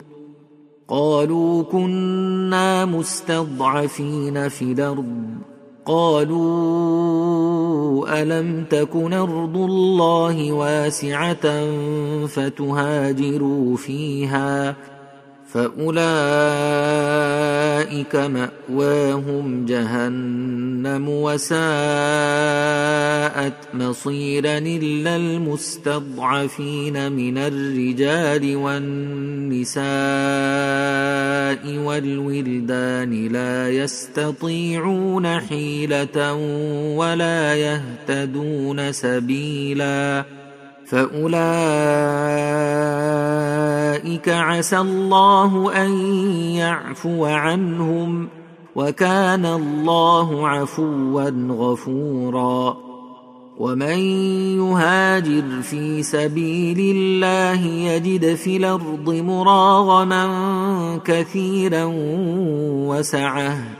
قالوا 0.88 1.62
كنا 1.62 2.84
مستضعفين 2.84 4.48
في 4.48 4.62
الأرض. 4.62 5.49
قالوا 5.90 7.40
ألم 8.22 8.64
تكن 8.64 9.12
أرض 9.12 9.56
الله 9.56 10.52
واسعة 10.52 11.66
فتهاجروا 12.26 13.76
فيها 13.76 14.76
فأولئك 15.52 16.00
مأواهم 18.16 19.64
جهنم 19.64 21.08
وساءت 21.08 21.60
مصيرا 23.74 24.58
إلا 24.58 25.16
المستضعفين 25.16 27.12
من 27.12 27.38
الرجال 27.38 28.56
والنساء 28.56 29.80
والولدان 31.78 33.28
لا 33.28 33.70
يستطيعون 33.70 35.40
حيلة 35.40 36.34
ولا 36.96 37.54
يهتدون 37.54 38.92
سبيلا 38.92 40.24
فاولئك 40.90 41.30
عسى 44.28 44.78
الله 44.78 45.72
ان 45.84 45.90
يعفو 46.56 47.24
عنهم 47.24 48.28
وكان 48.76 49.46
الله 49.46 50.48
عفوا 50.48 51.30
غفورا 51.50 52.76
ومن 53.58 53.98
يهاجر 54.58 55.62
في 55.62 56.02
سبيل 56.02 56.96
الله 56.96 57.66
يجد 57.66 58.34
في 58.34 58.56
الأرض 58.56 59.10
مراغما 59.10 60.26
كثيرا 61.04 61.84
وسعه 62.88 63.79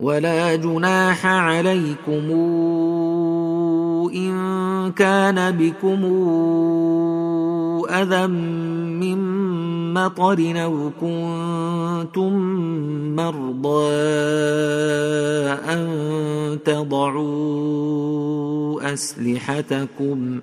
ولا 0.00 0.56
جناح 0.56 1.26
عليكم 1.26 2.30
إن 4.14 4.92
كان 4.92 5.50
بكم 5.56 6.04
أذى 7.90 8.26
من 8.26 9.18
مطر 9.94 10.64
أو 10.64 10.90
كنتم 11.00 12.32
مرضى 13.16 13.92
أن 15.68 15.88
تضعوا 16.64 17.72
أسلحتكم 18.92 20.40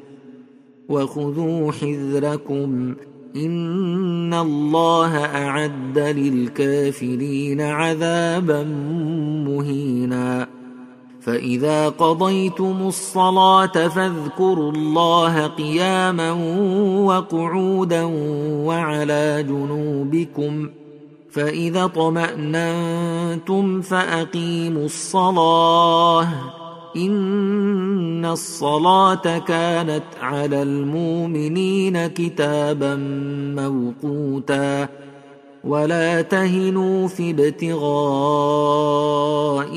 وخذوا 0.89 1.71
حذركم 1.71 2.95
ان 3.45 4.33
الله 4.33 5.17
اعد 5.25 5.99
للكافرين 5.99 7.61
عذابا 7.61 8.63
مهينا. 9.47 10.47
فاذا 11.21 11.89
قضيتم 11.89 12.75
الصلاه 12.87 13.87
فاذكروا 13.87 14.71
الله 14.71 15.47
قياما 15.47 16.31
وقعودا 17.05 18.03
وعلى 18.65 19.45
جنوبكم. 19.47 20.69
فاذا 21.31 21.83
اطماننتم 21.83 23.81
فاقيموا 23.81 24.85
الصلاه. 24.85 26.56
ان 26.97 28.25
الصلاه 28.25 29.37
كانت 29.37 30.03
على 30.21 30.61
المؤمنين 30.61 32.07
كتابا 32.07 32.95
موقوتا 33.55 34.89
ولا 35.63 36.21
تهنوا 36.21 37.07
في 37.07 37.31
ابتغاء 37.31 37.77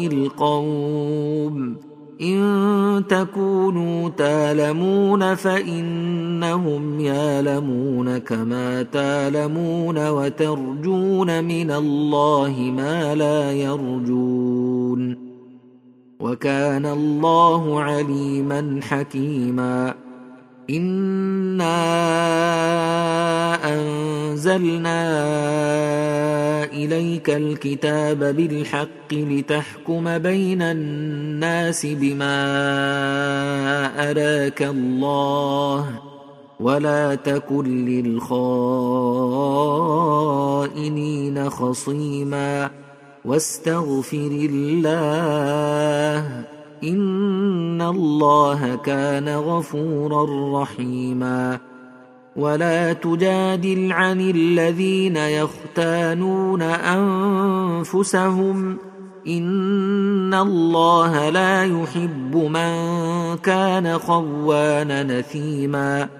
القوم 0.07 1.77
ان 2.21 3.05
تكونوا 3.09 4.09
تالمون 4.09 5.35
فانهم 5.35 7.01
يالمون 7.01 8.18
كما 8.18 8.83
تالمون 8.83 10.09
وترجون 10.09 11.45
من 11.45 11.71
الله 11.71 12.73
ما 12.77 13.14
لا 13.14 13.53
يرجون 13.53 15.30
وكان 16.21 16.87
الله 16.87 17.81
عليما 17.81 18.81
حكيما. 18.83 19.95
انا 20.71 21.75
انزلنا 23.75 25.01
اليك 26.64 27.31
الكتاب 27.31 28.18
بالحق 28.18 29.12
لتحكم 29.12 30.18
بين 30.18 30.62
الناس 30.62 31.87
بما 31.87 32.37
اراك 34.11 34.62
الله 34.62 35.87
ولا 36.61 37.14
تكن 37.14 37.87
للخائنين 37.87 38.31
خصيما. 41.51 42.71
واستغفر 43.25 44.49
الله 44.51 46.45
إن 46.85 47.83
الله 47.83 48.75
كان 48.75 49.29
غفورا 49.29 50.62
رحيما. 50.62 51.59
ولا 52.37 52.93
تجادل 52.93 53.93
عن 53.93 54.21
الذين 54.21 55.16
يختانون 55.16 56.62
أنفسهم. 57.83 58.77
إن 59.29 60.35
الله 60.35 61.29
لا 61.29 61.64
يحب 61.64 62.37
من 62.37 62.73
كان 63.37 63.99
خوانا 63.99 65.03
نثيما. 65.03 66.20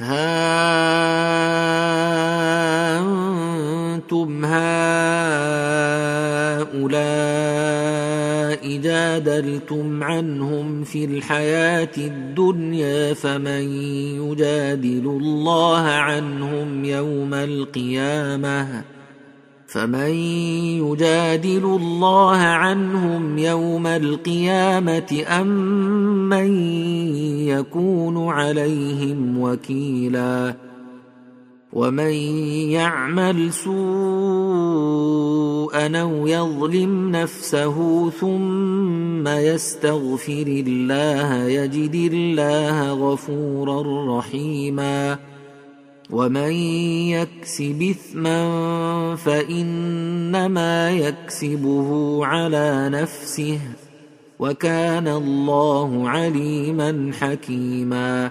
ها 0.00 0.40
أنتم 3.00 4.44
هؤلاء 4.44 4.70
جادلتم 8.76 10.04
عنهم 10.04 10.84
في 10.84 11.04
الحياة 11.04 11.96
الدنيا 11.98 13.14
فمن 13.14 13.72
يجادل 14.22 15.06
الله 15.06 15.82
عنهم 15.82 16.84
يوم 16.84 17.34
القيامة؟ 17.34 18.84
فمن 19.70 20.10
يجادل 20.82 21.64
الله 21.64 22.36
عنهم 22.36 23.38
يوم 23.38 23.86
القيامة 23.86 25.24
أم 25.28 25.46
من 26.28 26.58
يكون 27.48 28.28
عليهم 28.28 29.40
وكيلا 29.40 30.56
ومن 31.72 32.12
يعمل 32.70 33.52
سوءا 33.52 33.70
أو 36.00 36.26
يظلم 36.26 37.10
نفسه 37.10 38.10
ثم 38.10 39.28
يستغفر 39.28 40.46
الله 40.66 41.44
يجد 41.44 42.12
الله 42.12 42.92
غفورا 42.92 44.18
رحيما 44.18 45.29
ومن 46.12 46.52
يكسب 47.14 47.82
اثما 47.82 48.40
فانما 49.16 50.90
يكسبه 50.90 52.20
على 52.26 52.88
نفسه 52.92 53.60
وكان 54.38 55.08
الله 55.08 56.08
عليما 56.08 57.10
حكيما 57.20 58.30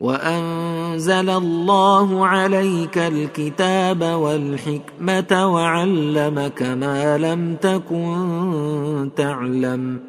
وأنزل 0.00 1.30
الله 1.30 2.26
عليك 2.26 2.98
الكتاب 2.98 4.02
والحكمة 4.02 5.52
وعلمك 5.52 6.62
ما 6.62 7.18
لم 7.18 7.56
تكن 7.56 9.10
تعلم 9.16 10.00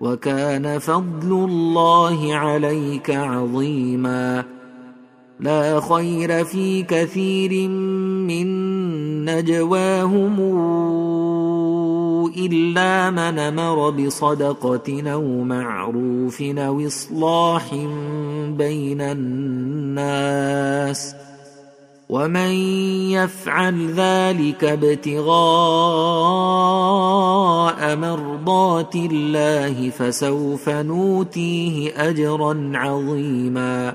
وكان 0.00 0.78
فضل 0.78 1.32
الله 1.32 2.34
عليك 2.34 3.10
عظيما 3.10 4.44
لا 5.44 5.80
خير 5.80 6.44
في 6.44 6.82
كثير 6.82 7.68
من 7.68 8.46
نجواهم 9.24 10.40
إلا 12.36 13.10
من 13.10 13.38
أمر 13.38 13.90
بصدقة 13.90 15.12
أو 15.12 15.22
معروف 15.44 16.42
أو 16.42 16.86
إصلاح 16.86 17.74
بين 18.48 19.00
الناس 19.00 20.44
ومن 22.08 22.50
يفعل 23.10 23.90
ذلك 23.90 24.64
ابتغاء 24.64 25.26
مرضات 27.96 28.96
الله 28.96 29.90
فسوف 29.90 30.68
نوتيه 30.68 32.08
أجرا 32.08 32.72
عظيما 32.74 33.94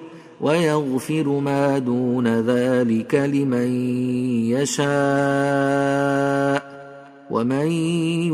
ويغفر 0.41 1.39
ما 1.39 1.77
دون 1.77 2.27
ذلك 2.27 3.15
لمن 3.15 3.71
يشاء. 4.51 4.91
ومن 7.31 7.67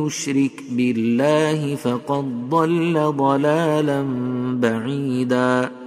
يشرك 0.05 0.63
بالله 0.71 1.75
فقد 1.75 2.49
ضل 2.49 3.13
ضلالا 3.17 4.05
بعيدا. 4.53 5.86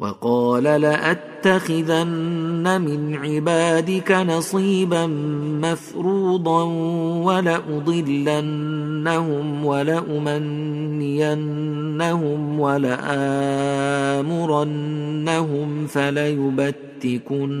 وقال 0.00 0.62
لأتخذن 0.64 2.06
من 2.80 3.16
عبادك 3.16 4.12
نصيبا 4.12 5.06
مفروضا 5.62 6.62
ولأضلنهم 7.24 8.36
ولأمنينهم 9.64 11.00
ولآمرنهم 12.60 13.06
فليبتكن 15.86 17.60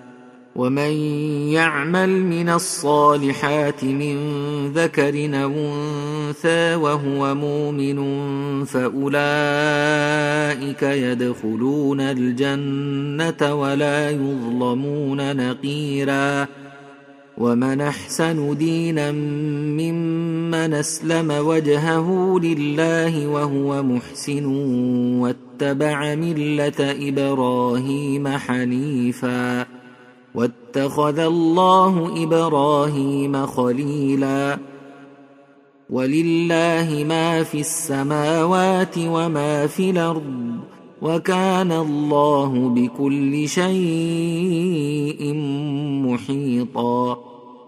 ومن 0.61 0.93
يعمل 1.57 2.23
من 2.25 2.49
الصالحات 2.49 3.83
من 3.83 4.17
ذكر 4.73 5.43
أو 5.43 5.51
انثى 5.51 6.75
وهو 6.75 7.35
مؤمن 7.35 7.99
فاولئك 8.65 9.13
يدخلون 10.83 12.01
الجنه 12.01 13.55
ولا 13.55 14.09
يظلمون 14.09 15.35
نقيرا 15.35 16.47
ومن 17.37 17.81
احسن 17.81 18.57
دينا 18.57 19.11
ممن 19.11 20.73
اسلم 20.73 21.31
وجهه 21.31 22.39
لله 22.43 23.27
وهو 23.27 23.83
محسن 23.83 24.45
واتبع 25.19 26.15
مله 26.15 26.79
إبراهيم 26.79 28.27
حنيفا 28.27 29.80
واتخذ 30.35 31.19
الله 31.19 32.23
إبراهيم 32.23 33.45
خليلا. 33.45 34.57
ولله 35.89 37.05
ما 37.07 37.43
في 37.43 37.59
السماوات 37.59 38.95
وما 38.97 39.67
في 39.67 39.89
الأرض 39.89 40.57
وكان 41.01 41.71
الله 41.71 42.69
بكل 42.69 43.49
شيء 43.49 45.33
محيطا. 46.07 47.17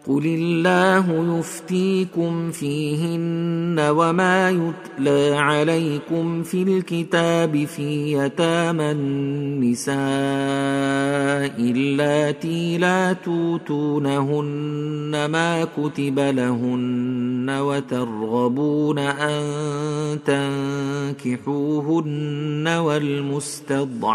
قل 0.08 0.26
الله 0.26 1.38
يفتيكم 1.38 2.50
فيهن 2.50 3.80
وما 3.80 4.50
يتلى 4.50 5.36
عليكم 5.36 6.42
في 6.42 6.62
الكتاب 6.62 7.64
في 7.64 8.12
يتامى 8.12 8.90
النساء 8.90 9.96
اللاتي 11.60 12.78
لا 12.78 13.12
توتونهن 13.12 14.46
ما 15.24 15.64
كتب 15.64 16.18
لهن 16.18 17.50
وترغبون 17.50 18.98
ان 18.98 20.18
تنكحوهن 21.24 22.68
والمستضعفين 22.68 24.06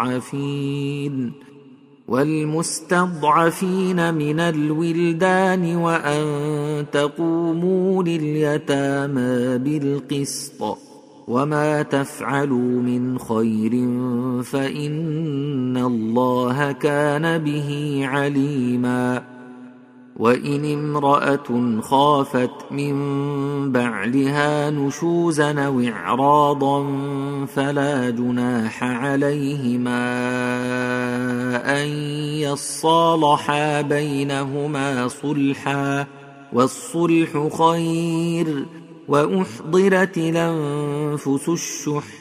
والمستضعفين 2.11 3.99
من 4.13 4.39
الولدان 4.39 5.75
وأن 5.75 6.25
تقوموا 6.91 8.03
لليتامى 8.03 9.57
بالقسط 9.57 10.77
وما 11.27 11.81
تفعلوا 11.81 12.81
من 12.81 13.19
خير 13.19 13.71
فإن 14.43 15.77
الله 15.77 16.71
كان 16.71 17.37
به 17.37 18.01
عليما 18.03 19.23
وإن 20.21 20.73
امرأة 20.73 21.81
خافت 21.81 22.71
من 22.71 22.95
بعلها 23.71 24.69
نشوزا 24.69 25.65
أو 25.65 25.79
إعراضا 25.81 26.85
فلا 27.45 28.09
جناح 28.09 28.83
عليهما 28.83 30.01
أن 31.81 31.87
يصالحا 32.37 33.81
بينهما 33.81 35.07
صلحا 35.07 36.07
والصلح 36.53 37.47
خير 37.57 38.65
وأحضرت 39.07 40.17
الأنفس 40.17 41.49
الشح 41.49 42.20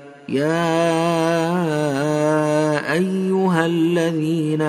يا 0.29 0.91
أيها 2.93 3.65
الذين 3.65 4.61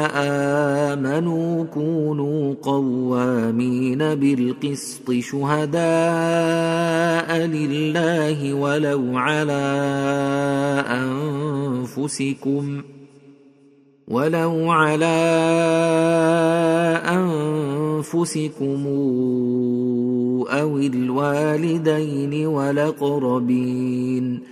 آمنوا 0.92 1.64
كونوا 1.64 2.54
قوامين 2.62 3.98
بالقسط 3.98 5.12
شهداء 5.12 5.82
لله 7.46 8.54
ولو 8.54 9.18
على 9.18 9.62
أنفسكم 10.88 12.82
ولو 14.08 14.70
على 14.70 15.18
أنفسكم 17.08 18.86
أو 20.48 20.76
الوالدين 20.76 22.46
والأقربين 22.46 24.51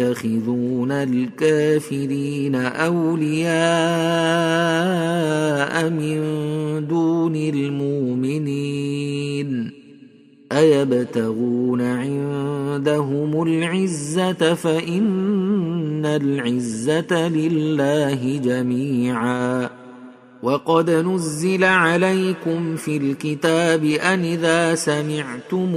يتخذون 0.00 0.92
الكافرين 0.92 2.54
أولياء 2.54 3.50
من 5.90 6.20
دون 6.86 7.36
المؤمنين 7.36 8.90
أيبتغون 10.52 11.80
عندهم 11.80 13.42
العزة 13.42 14.54
فإن 14.54 16.06
العزة 16.06 17.28
لله 17.28 18.38
جميعا 18.44 19.70
وقد 20.42 20.90
نزل 20.90 21.64
عليكم 21.64 22.76
في 22.76 22.96
الكتاب 22.96 23.84
أن 23.84 24.24
إذا 24.24 24.74
سمعتم 24.74 25.74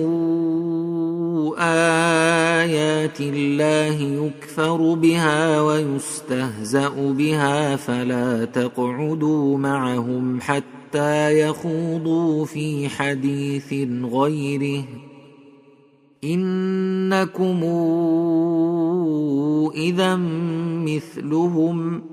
آيات 1.57 3.21
الله 3.21 4.25
يكفر 4.25 4.93
بها 4.93 5.61
ويستهزأ 5.61 6.89
بها 6.89 7.75
فلا 7.75 8.45
تقعدوا 8.45 9.57
معهم 9.57 10.41
حتى 10.41 11.39
يخوضوا 11.39 12.45
في 12.45 12.89
حديث 12.89 13.73
غيره. 14.03 14.83
إنكم 16.23 17.63
إذا 19.75 20.15
مثلهم 20.85 22.12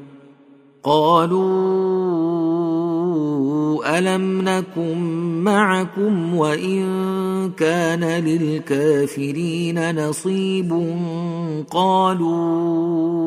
قالوا 0.83 2.31
ألم 3.99 4.41
نكن 4.41 4.97
معكم 5.43 6.35
وإن 6.35 6.81
كان 7.57 8.03
للكافرين 8.03 9.95
نصيب 10.07 10.95
قالوا 11.71 13.21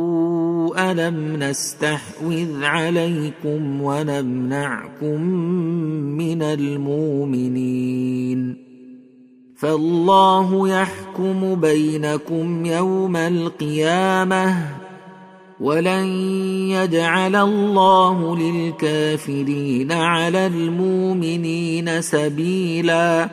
ألم 0.92 1.36
نستحوذ 1.36 2.64
عليكم 2.64 3.82
ونمنعكم 3.82 5.20
من 6.18 6.42
المؤمنين 6.42 7.94
فالله 9.57 10.68
يحكم 10.68 11.55
بينكم 11.55 12.66
يوم 12.66 13.16
القيامة 13.16 14.84
ولن 15.64 16.06
يجعل 16.68 17.36
الله 17.36 18.36
للكافرين 18.36 19.92
على 19.92 20.46
المؤمنين 20.46 22.00
سبيلا. 22.00 23.28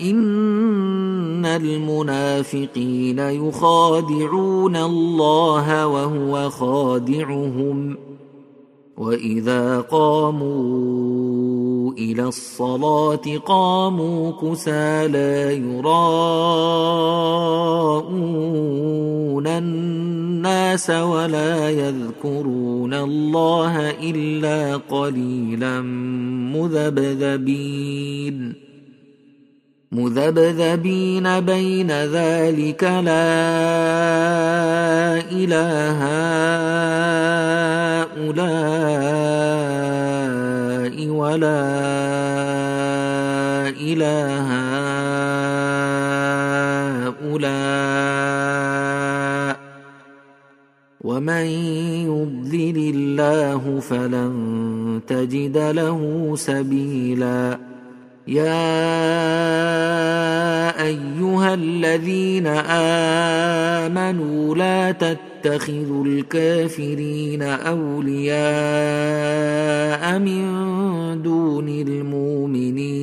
إن 0.00 1.46
المنافقين 1.46 3.18
يخادعون 3.18 4.76
الله 4.76 5.86
وهو 5.86 6.50
خادعهم. 6.50 7.96
وإذا 8.96 9.80
قاموا 9.80 11.26
إلى 11.92 12.22
الصلاة 12.22 13.38
قاموا 13.46 14.32
كسى 14.32 15.08
لا 15.08 15.52
يراءون 15.52 16.26
ولا 20.90 21.70
يذكرون 21.70 22.94
الله 22.94 23.90
إلا 23.90 24.76
قليلا 24.76 25.80
مذبذبين. 26.56 28.54
مذبذبين 29.92 31.40
بين 31.40 31.90
ذلك 31.90 32.84
لا 32.84 33.36
إله 35.32 35.98
هؤلاء 38.02 38.66
ولا 41.08 41.62
إله 43.80 44.48
هؤلاء. 47.06 48.15
ومن 51.06 51.46
يضلل 52.10 52.78
الله 52.94 53.80
فلن 53.80 54.34
تجد 55.06 55.58
له 55.58 56.32
سبيلاً. 56.34 57.58
يا 58.28 58.42
أيها 60.82 61.54
الذين 61.54 62.46
آمنوا 63.86 64.54
لا 64.54 64.92
تتخذوا 64.92 66.04
الكافرين 66.04 67.42
أولياء 67.42 68.42
من 70.18 70.42
دون 71.22 71.68
المؤمنين. 71.68 72.96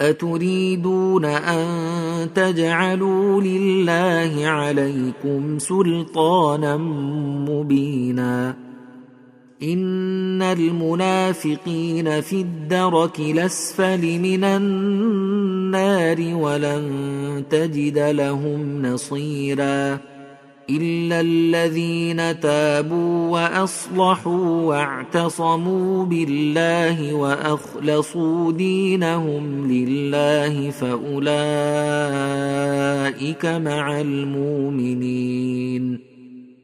أتريدون 0.00 1.24
أن 1.24 1.66
تجعلوا 2.34 3.42
لله 3.42 4.46
عليكم 4.46 5.58
سلطانا 5.58 6.76
مبينا 7.48 8.56
إن 9.62 10.42
المنافقين 10.42 12.20
في 12.20 12.40
الدرك 12.40 13.20
الأسفل 13.20 14.18
من 14.18 14.44
النار 14.44 16.34
ولن 16.34 17.44
تجد 17.50 17.98
لهم 17.98 18.86
نصيرا 18.86 20.09
الا 20.76 21.20
الذين 21.20 22.40
تابوا 22.40 23.28
واصلحوا 23.28 24.62
واعتصموا 24.62 26.04
بالله 26.04 27.14
واخلصوا 27.14 28.52
دينهم 28.52 29.72
لله 29.72 30.70
فاولئك 30.70 31.30
مع 33.46 34.00
المؤمنين 34.00 35.50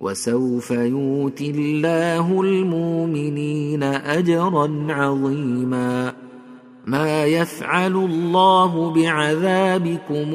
وسوف 0.00 0.70
يؤتي 0.70 1.50
الله 1.50 2.40
المؤمنين 2.40 3.82
اجرا 3.82 4.86
عظيما 4.88 6.12
ما 6.86 7.24
يفعل 7.24 7.96
الله 7.96 8.90
بعذابكم 8.90 10.34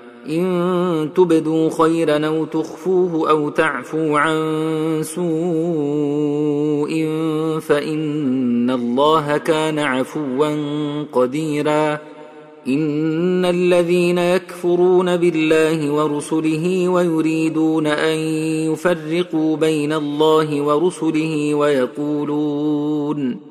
إن 0.29 1.09
تبدوا 1.15 1.69
خيرا 1.69 2.27
أو 2.27 2.45
تخفوه 2.45 3.29
أو 3.29 3.49
تعفوا 3.49 4.19
عن 4.19 4.37
سوء 5.03 6.91
فإن 7.61 8.69
الله 8.69 9.37
كان 9.37 9.79
عفوا 9.79 10.55
قديرا. 11.11 11.99
إن 12.67 13.45
الذين 13.45 14.17
يكفرون 14.17 15.17
بالله 15.17 15.91
ورسله 15.91 16.89
ويريدون 16.89 17.87
أن 17.87 18.17
يفرقوا 18.71 19.57
بين 19.57 19.93
الله 19.93 20.61
ورسله 20.61 21.55
ويقولون 21.55 23.50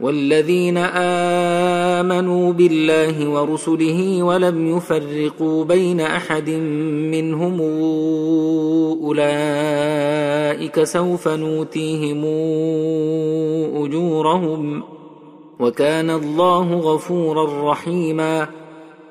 والذين 0.00 0.76
آمنوا 1.98 2.52
بالله 2.52 3.28
ورسله 3.28 4.22
ولم 4.22 4.76
يفرقوا 4.76 5.64
بين 5.64 6.00
أحد 6.00 6.50
منهم 7.10 7.60
أولئك 9.02 10.82
سوف 10.82 11.28
نوتيهم 11.28 12.24
أجورهم 13.84 14.82
وكان 15.60 16.10
الله 16.10 16.74
غفورا 16.74 17.72
رحيما. 17.72 18.48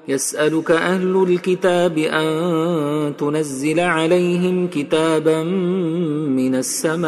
يسألك 0.08 0.72
أهل 0.72 1.24
الكتاب 1.24 1.98
أن 1.98 3.14
تنزل 3.18 3.80
عليهم 3.80 4.68
كتابا 4.68 5.44
من 5.44 6.56
السماء 6.56 7.08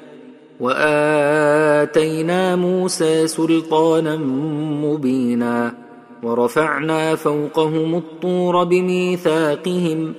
وآتينا 0.61 2.55
موسى 2.55 3.27
سلطانا 3.27 4.15
مبينا 4.85 5.73
ورفعنا 6.23 7.15
فوقهم 7.15 7.95
الطور 7.95 8.63
بميثاقهم 8.63 10.13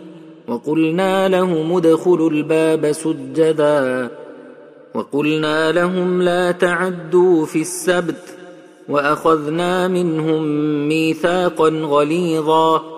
وقلنا 0.48 1.28
لهم 1.28 1.76
ادخلوا 1.76 2.30
الباب 2.30 2.92
سجدا 2.92 4.10
وقلنا 4.94 5.72
لهم 5.72 6.22
لا 6.22 6.50
تعدوا 6.52 7.46
في 7.46 7.60
السبت 7.60 8.36
وأخذنا 8.88 9.88
منهم 9.88 10.42
ميثاقا 10.88 11.68
غليظا 11.68 12.91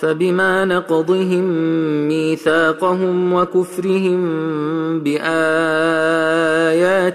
فبما 0.00 0.64
نقضهم 0.64 1.44
ميثاقهم 2.08 3.32
وكفرهم 3.32 4.20
بآيات 5.00 5.22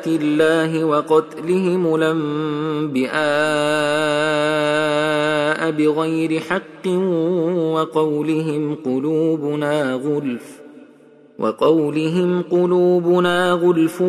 الله 0.08 0.86
وقتلهم 0.86 1.96
الأنبياء 1.96 3.14
بغير 5.72 6.40
حق 6.40 6.88
وقولهم 7.74 8.76
قلوبنا 8.86 9.94
غلف 9.94 10.63
وقولهم 11.40 12.42
قلوبنا 12.52 13.52
غلف 13.52 14.04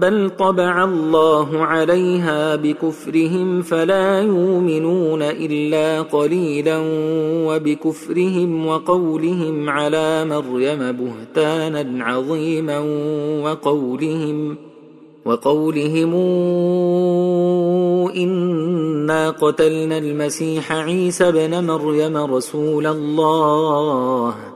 بل 0.00 0.30
طبع 0.38 0.84
الله 0.84 1.64
عليها 1.64 2.56
بكفرهم 2.56 3.62
فلا 3.62 4.20
يؤمنون 4.20 5.22
إلا 5.22 6.02
قليلا 6.02 6.82
وبكفرهم 7.46 8.66
وقولهم 8.66 9.70
على 9.70 10.24
مريم 10.24 10.92
بهتانا 10.92 12.04
عظيما 12.04 12.78
وقولهم 13.44 14.56
وقولهم 15.24 16.14
إنا 18.16 19.30
قتلنا 19.30 19.98
المسيح 19.98 20.72
عيسى 20.72 21.28
ابن 21.28 21.64
مريم 21.64 22.16
رسول 22.16 22.86
الله 22.86 24.55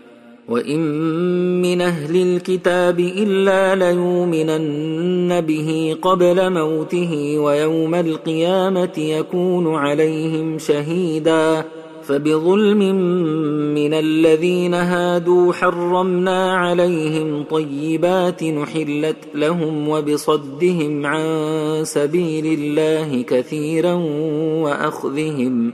وان 0.51 0.81
من 1.61 1.81
أهل 1.81 2.21
الكتاب 2.21 2.99
الا 2.99 3.75
ليؤمنن 3.75 5.41
به 5.41 5.97
قبل 6.01 6.53
موته 6.53 7.39
ويوم 7.39 7.95
القيامه 7.95 8.93
يكون 8.97 9.75
عليهم 9.75 10.57
شهيدا 10.57 11.65
فبظلم 12.03 12.79
من 13.73 13.93
الذين 13.93 14.73
هادوا 14.73 15.53
حرمنا 15.53 16.57
عليهم 16.57 17.43
طيبات 17.43 18.43
نحلت 18.43 19.17
لهم 19.35 19.89
وبصدهم 19.89 21.05
عن 21.05 21.25
سبيل 21.83 22.45
الله 22.59 23.21
كثيرا 23.21 23.93
واخذهم 24.63 25.73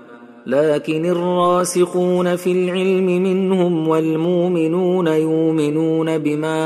لكن 0.47 1.05
الراسخون 1.05 2.35
في 2.35 2.51
العلم 2.51 3.05
منهم 3.05 3.87
والمؤمنون 3.87 5.07
يؤمنون 5.07 6.17
بما 6.17 6.61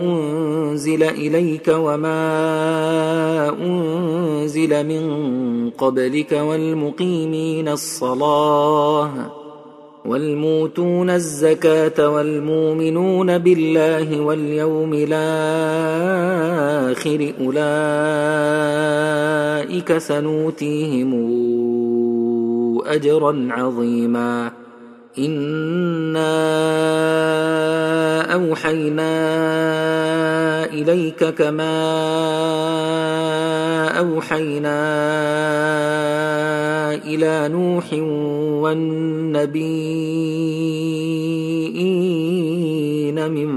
أنزل 0.00 1.02
إليك 1.02 1.68
وما 1.68 2.20
أنزل 3.62 4.86
من 4.86 5.70
قبلك 5.70 6.32
والمقيمين 6.32 7.68
الصلاة 7.68 9.10
والموتون 10.06 11.10
الزكاة 11.10 12.08
والمؤمنون 12.08 13.38
بالله 13.38 14.20
واليوم 14.20 14.90
الآخر 14.94 15.20
أولئك 17.40 17.58
سنوتيهم 19.98 21.14
اجرا 22.90 23.48
عظيما. 23.50 24.52
انا 25.18 26.30
اوحينا 28.34 29.10
اليك 30.64 31.24
كما 31.24 31.80
اوحينا 33.98 34.80
إلى 36.94 37.48
نوح 37.48 37.92
والنبيين 38.62 39.70
من 43.30 43.50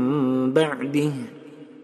بعده. 0.53 1.32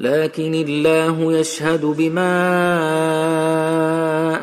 لكن 0.00 0.54
الله 0.54 1.32
يشهد 1.32 1.84
بما 1.84 2.32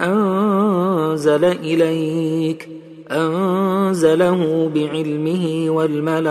أنزل 0.06 1.46
إليك 1.46 2.70
أنزله 3.12 4.72
بعلمه 4.76 5.66
والملائكة 5.70 6.28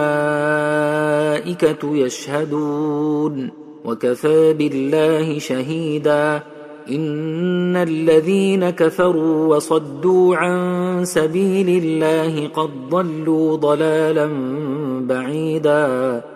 يشهدون 1.96 3.50
وكفى 3.84 4.52
بالله 4.52 5.38
شهيدا. 5.38 6.42
إن 6.90 7.76
الذين 7.76 8.70
كفروا 8.70 9.56
وصدوا 9.56 10.36
عن 10.36 11.04
سبيل 11.04 11.84
الله 11.84 12.48
قد 12.48 12.70
ضلوا 12.90 13.56
ضلالا 13.56 14.28
بعيدا. 15.00 16.35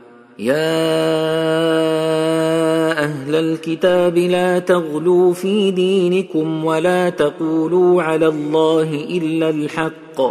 يا 0.41 0.81
أهل 3.03 3.35
الكتاب 3.35 4.17
لا 4.17 4.59
تغلوا 4.59 5.33
في 5.33 5.71
دينكم 5.71 6.65
ولا 6.65 7.09
تقولوا 7.09 8.03
على 8.03 8.27
الله 8.27 8.93
إلا 8.93 9.49
الحق. 9.49 10.21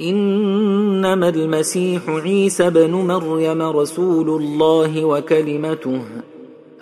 إنما 0.00 1.28
المسيح 1.28 2.08
عيسى 2.08 2.70
بن 2.70 2.90
مريم 2.90 3.62
رسول 3.62 4.28
الله 4.42 5.04
وكلمته 5.04 6.00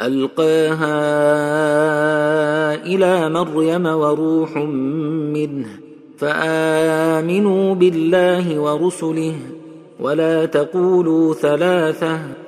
ألقاها 0.00 0.94
إلى 2.86 3.28
مريم 3.28 3.86
وروح 3.86 4.56
منه 5.36 5.68
فآمنوا 6.18 7.74
بالله 7.74 8.60
ورسله 8.60 9.34
ولا 10.00 10.44
تقولوا 10.46 11.34
ثلاثة 11.34 12.47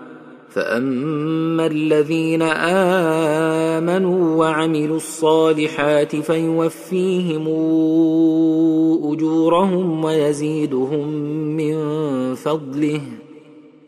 فاما 0.51 1.65
الذين 1.65 2.41
امنوا 3.81 4.35
وعملوا 4.35 4.97
الصالحات 4.97 6.15
فيوفيهم 6.15 7.47
اجورهم 9.13 10.03
ويزيدهم 10.03 11.07
من 11.57 11.75
فضله 12.35 13.01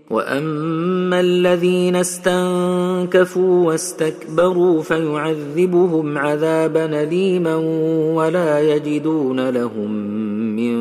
واما 0.10 1.20
الذين 1.20 1.96
استنكفوا 1.96 3.68
واستكبروا 3.68 4.82
فيعذبهم 4.82 6.18
عذابا 6.18 7.04
اليما 7.04 7.56
ولا 8.16 8.76
يجدون 8.76 9.50
لهم 9.50 9.92
من 10.56 10.74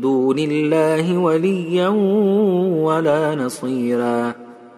دون 0.00 0.38
الله 0.38 1.18
وليا 1.18 1.88
ولا 2.84 3.34
نصيرا 3.34 4.45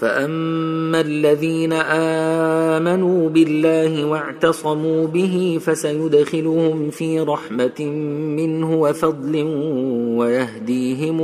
فاما 0.00 1.00
الذين 1.00 1.72
امنوا 1.72 3.28
بالله 3.28 4.04
واعتصموا 4.04 5.06
به 5.06 5.58
فسيدخلهم 5.60 6.90
في 6.90 7.20
رحمه 7.20 7.80
منه 8.36 8.80
وفضل 8.80 9.42
ويهديهم 10.18 11.20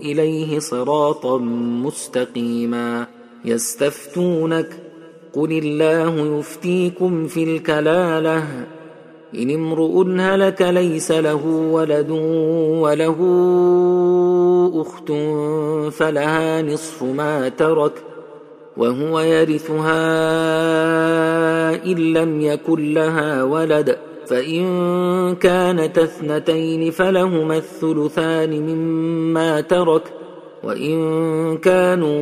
اليه 0.00 0.58
صراطا 0.58 1.38
مستقيما 1.84 3.06
يستفتونك 3.44 4.68
قل 5.32 5.52
الله 5.52 6.38
يفتيكم 6.38 7.26
في 7.26 7.44
الكلاله 7.44 8.66
ان 9.34 9.50
امرؤ 9.50 10.06
هلك 10.18 10.62
ليس 10.62 11.10
له 11.12 11.46
ولد 11.46 12.10
وله 12.80 13.16
أخت 14.74 15.12
فلها 15.92 16.62
نصف 16.62 17.02
ما 17.02 17.48
ترك 17.48 17.92
وهو 18.76 19.20
يرثها 19.20 19.94
إن 21.84 22.12
لم 22.12 22.40
يكن 22.40 22.94
لها 22.94 23.42
ولد 23.42 23.96
فإن 24.26 24.64
كانت 25.34 25.98
اثنتين 25.98 26.90
فلهما 26.90 27.56
الثلثان 27.56 28.50
مما 28.50 29.60
ترك 29.60 30.02
وإن 30.64 31.58
كانوا 31.58 32.16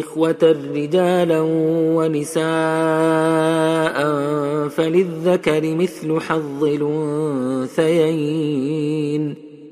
إخوة 0.00 0.56
رجالا 0.74 1.40
ونساء 1.96 2.48
فللذكر 4.68 5.74
مثل 5.74 6.20
حظ 6.20 6.64
الأنثيين 7.78 9.47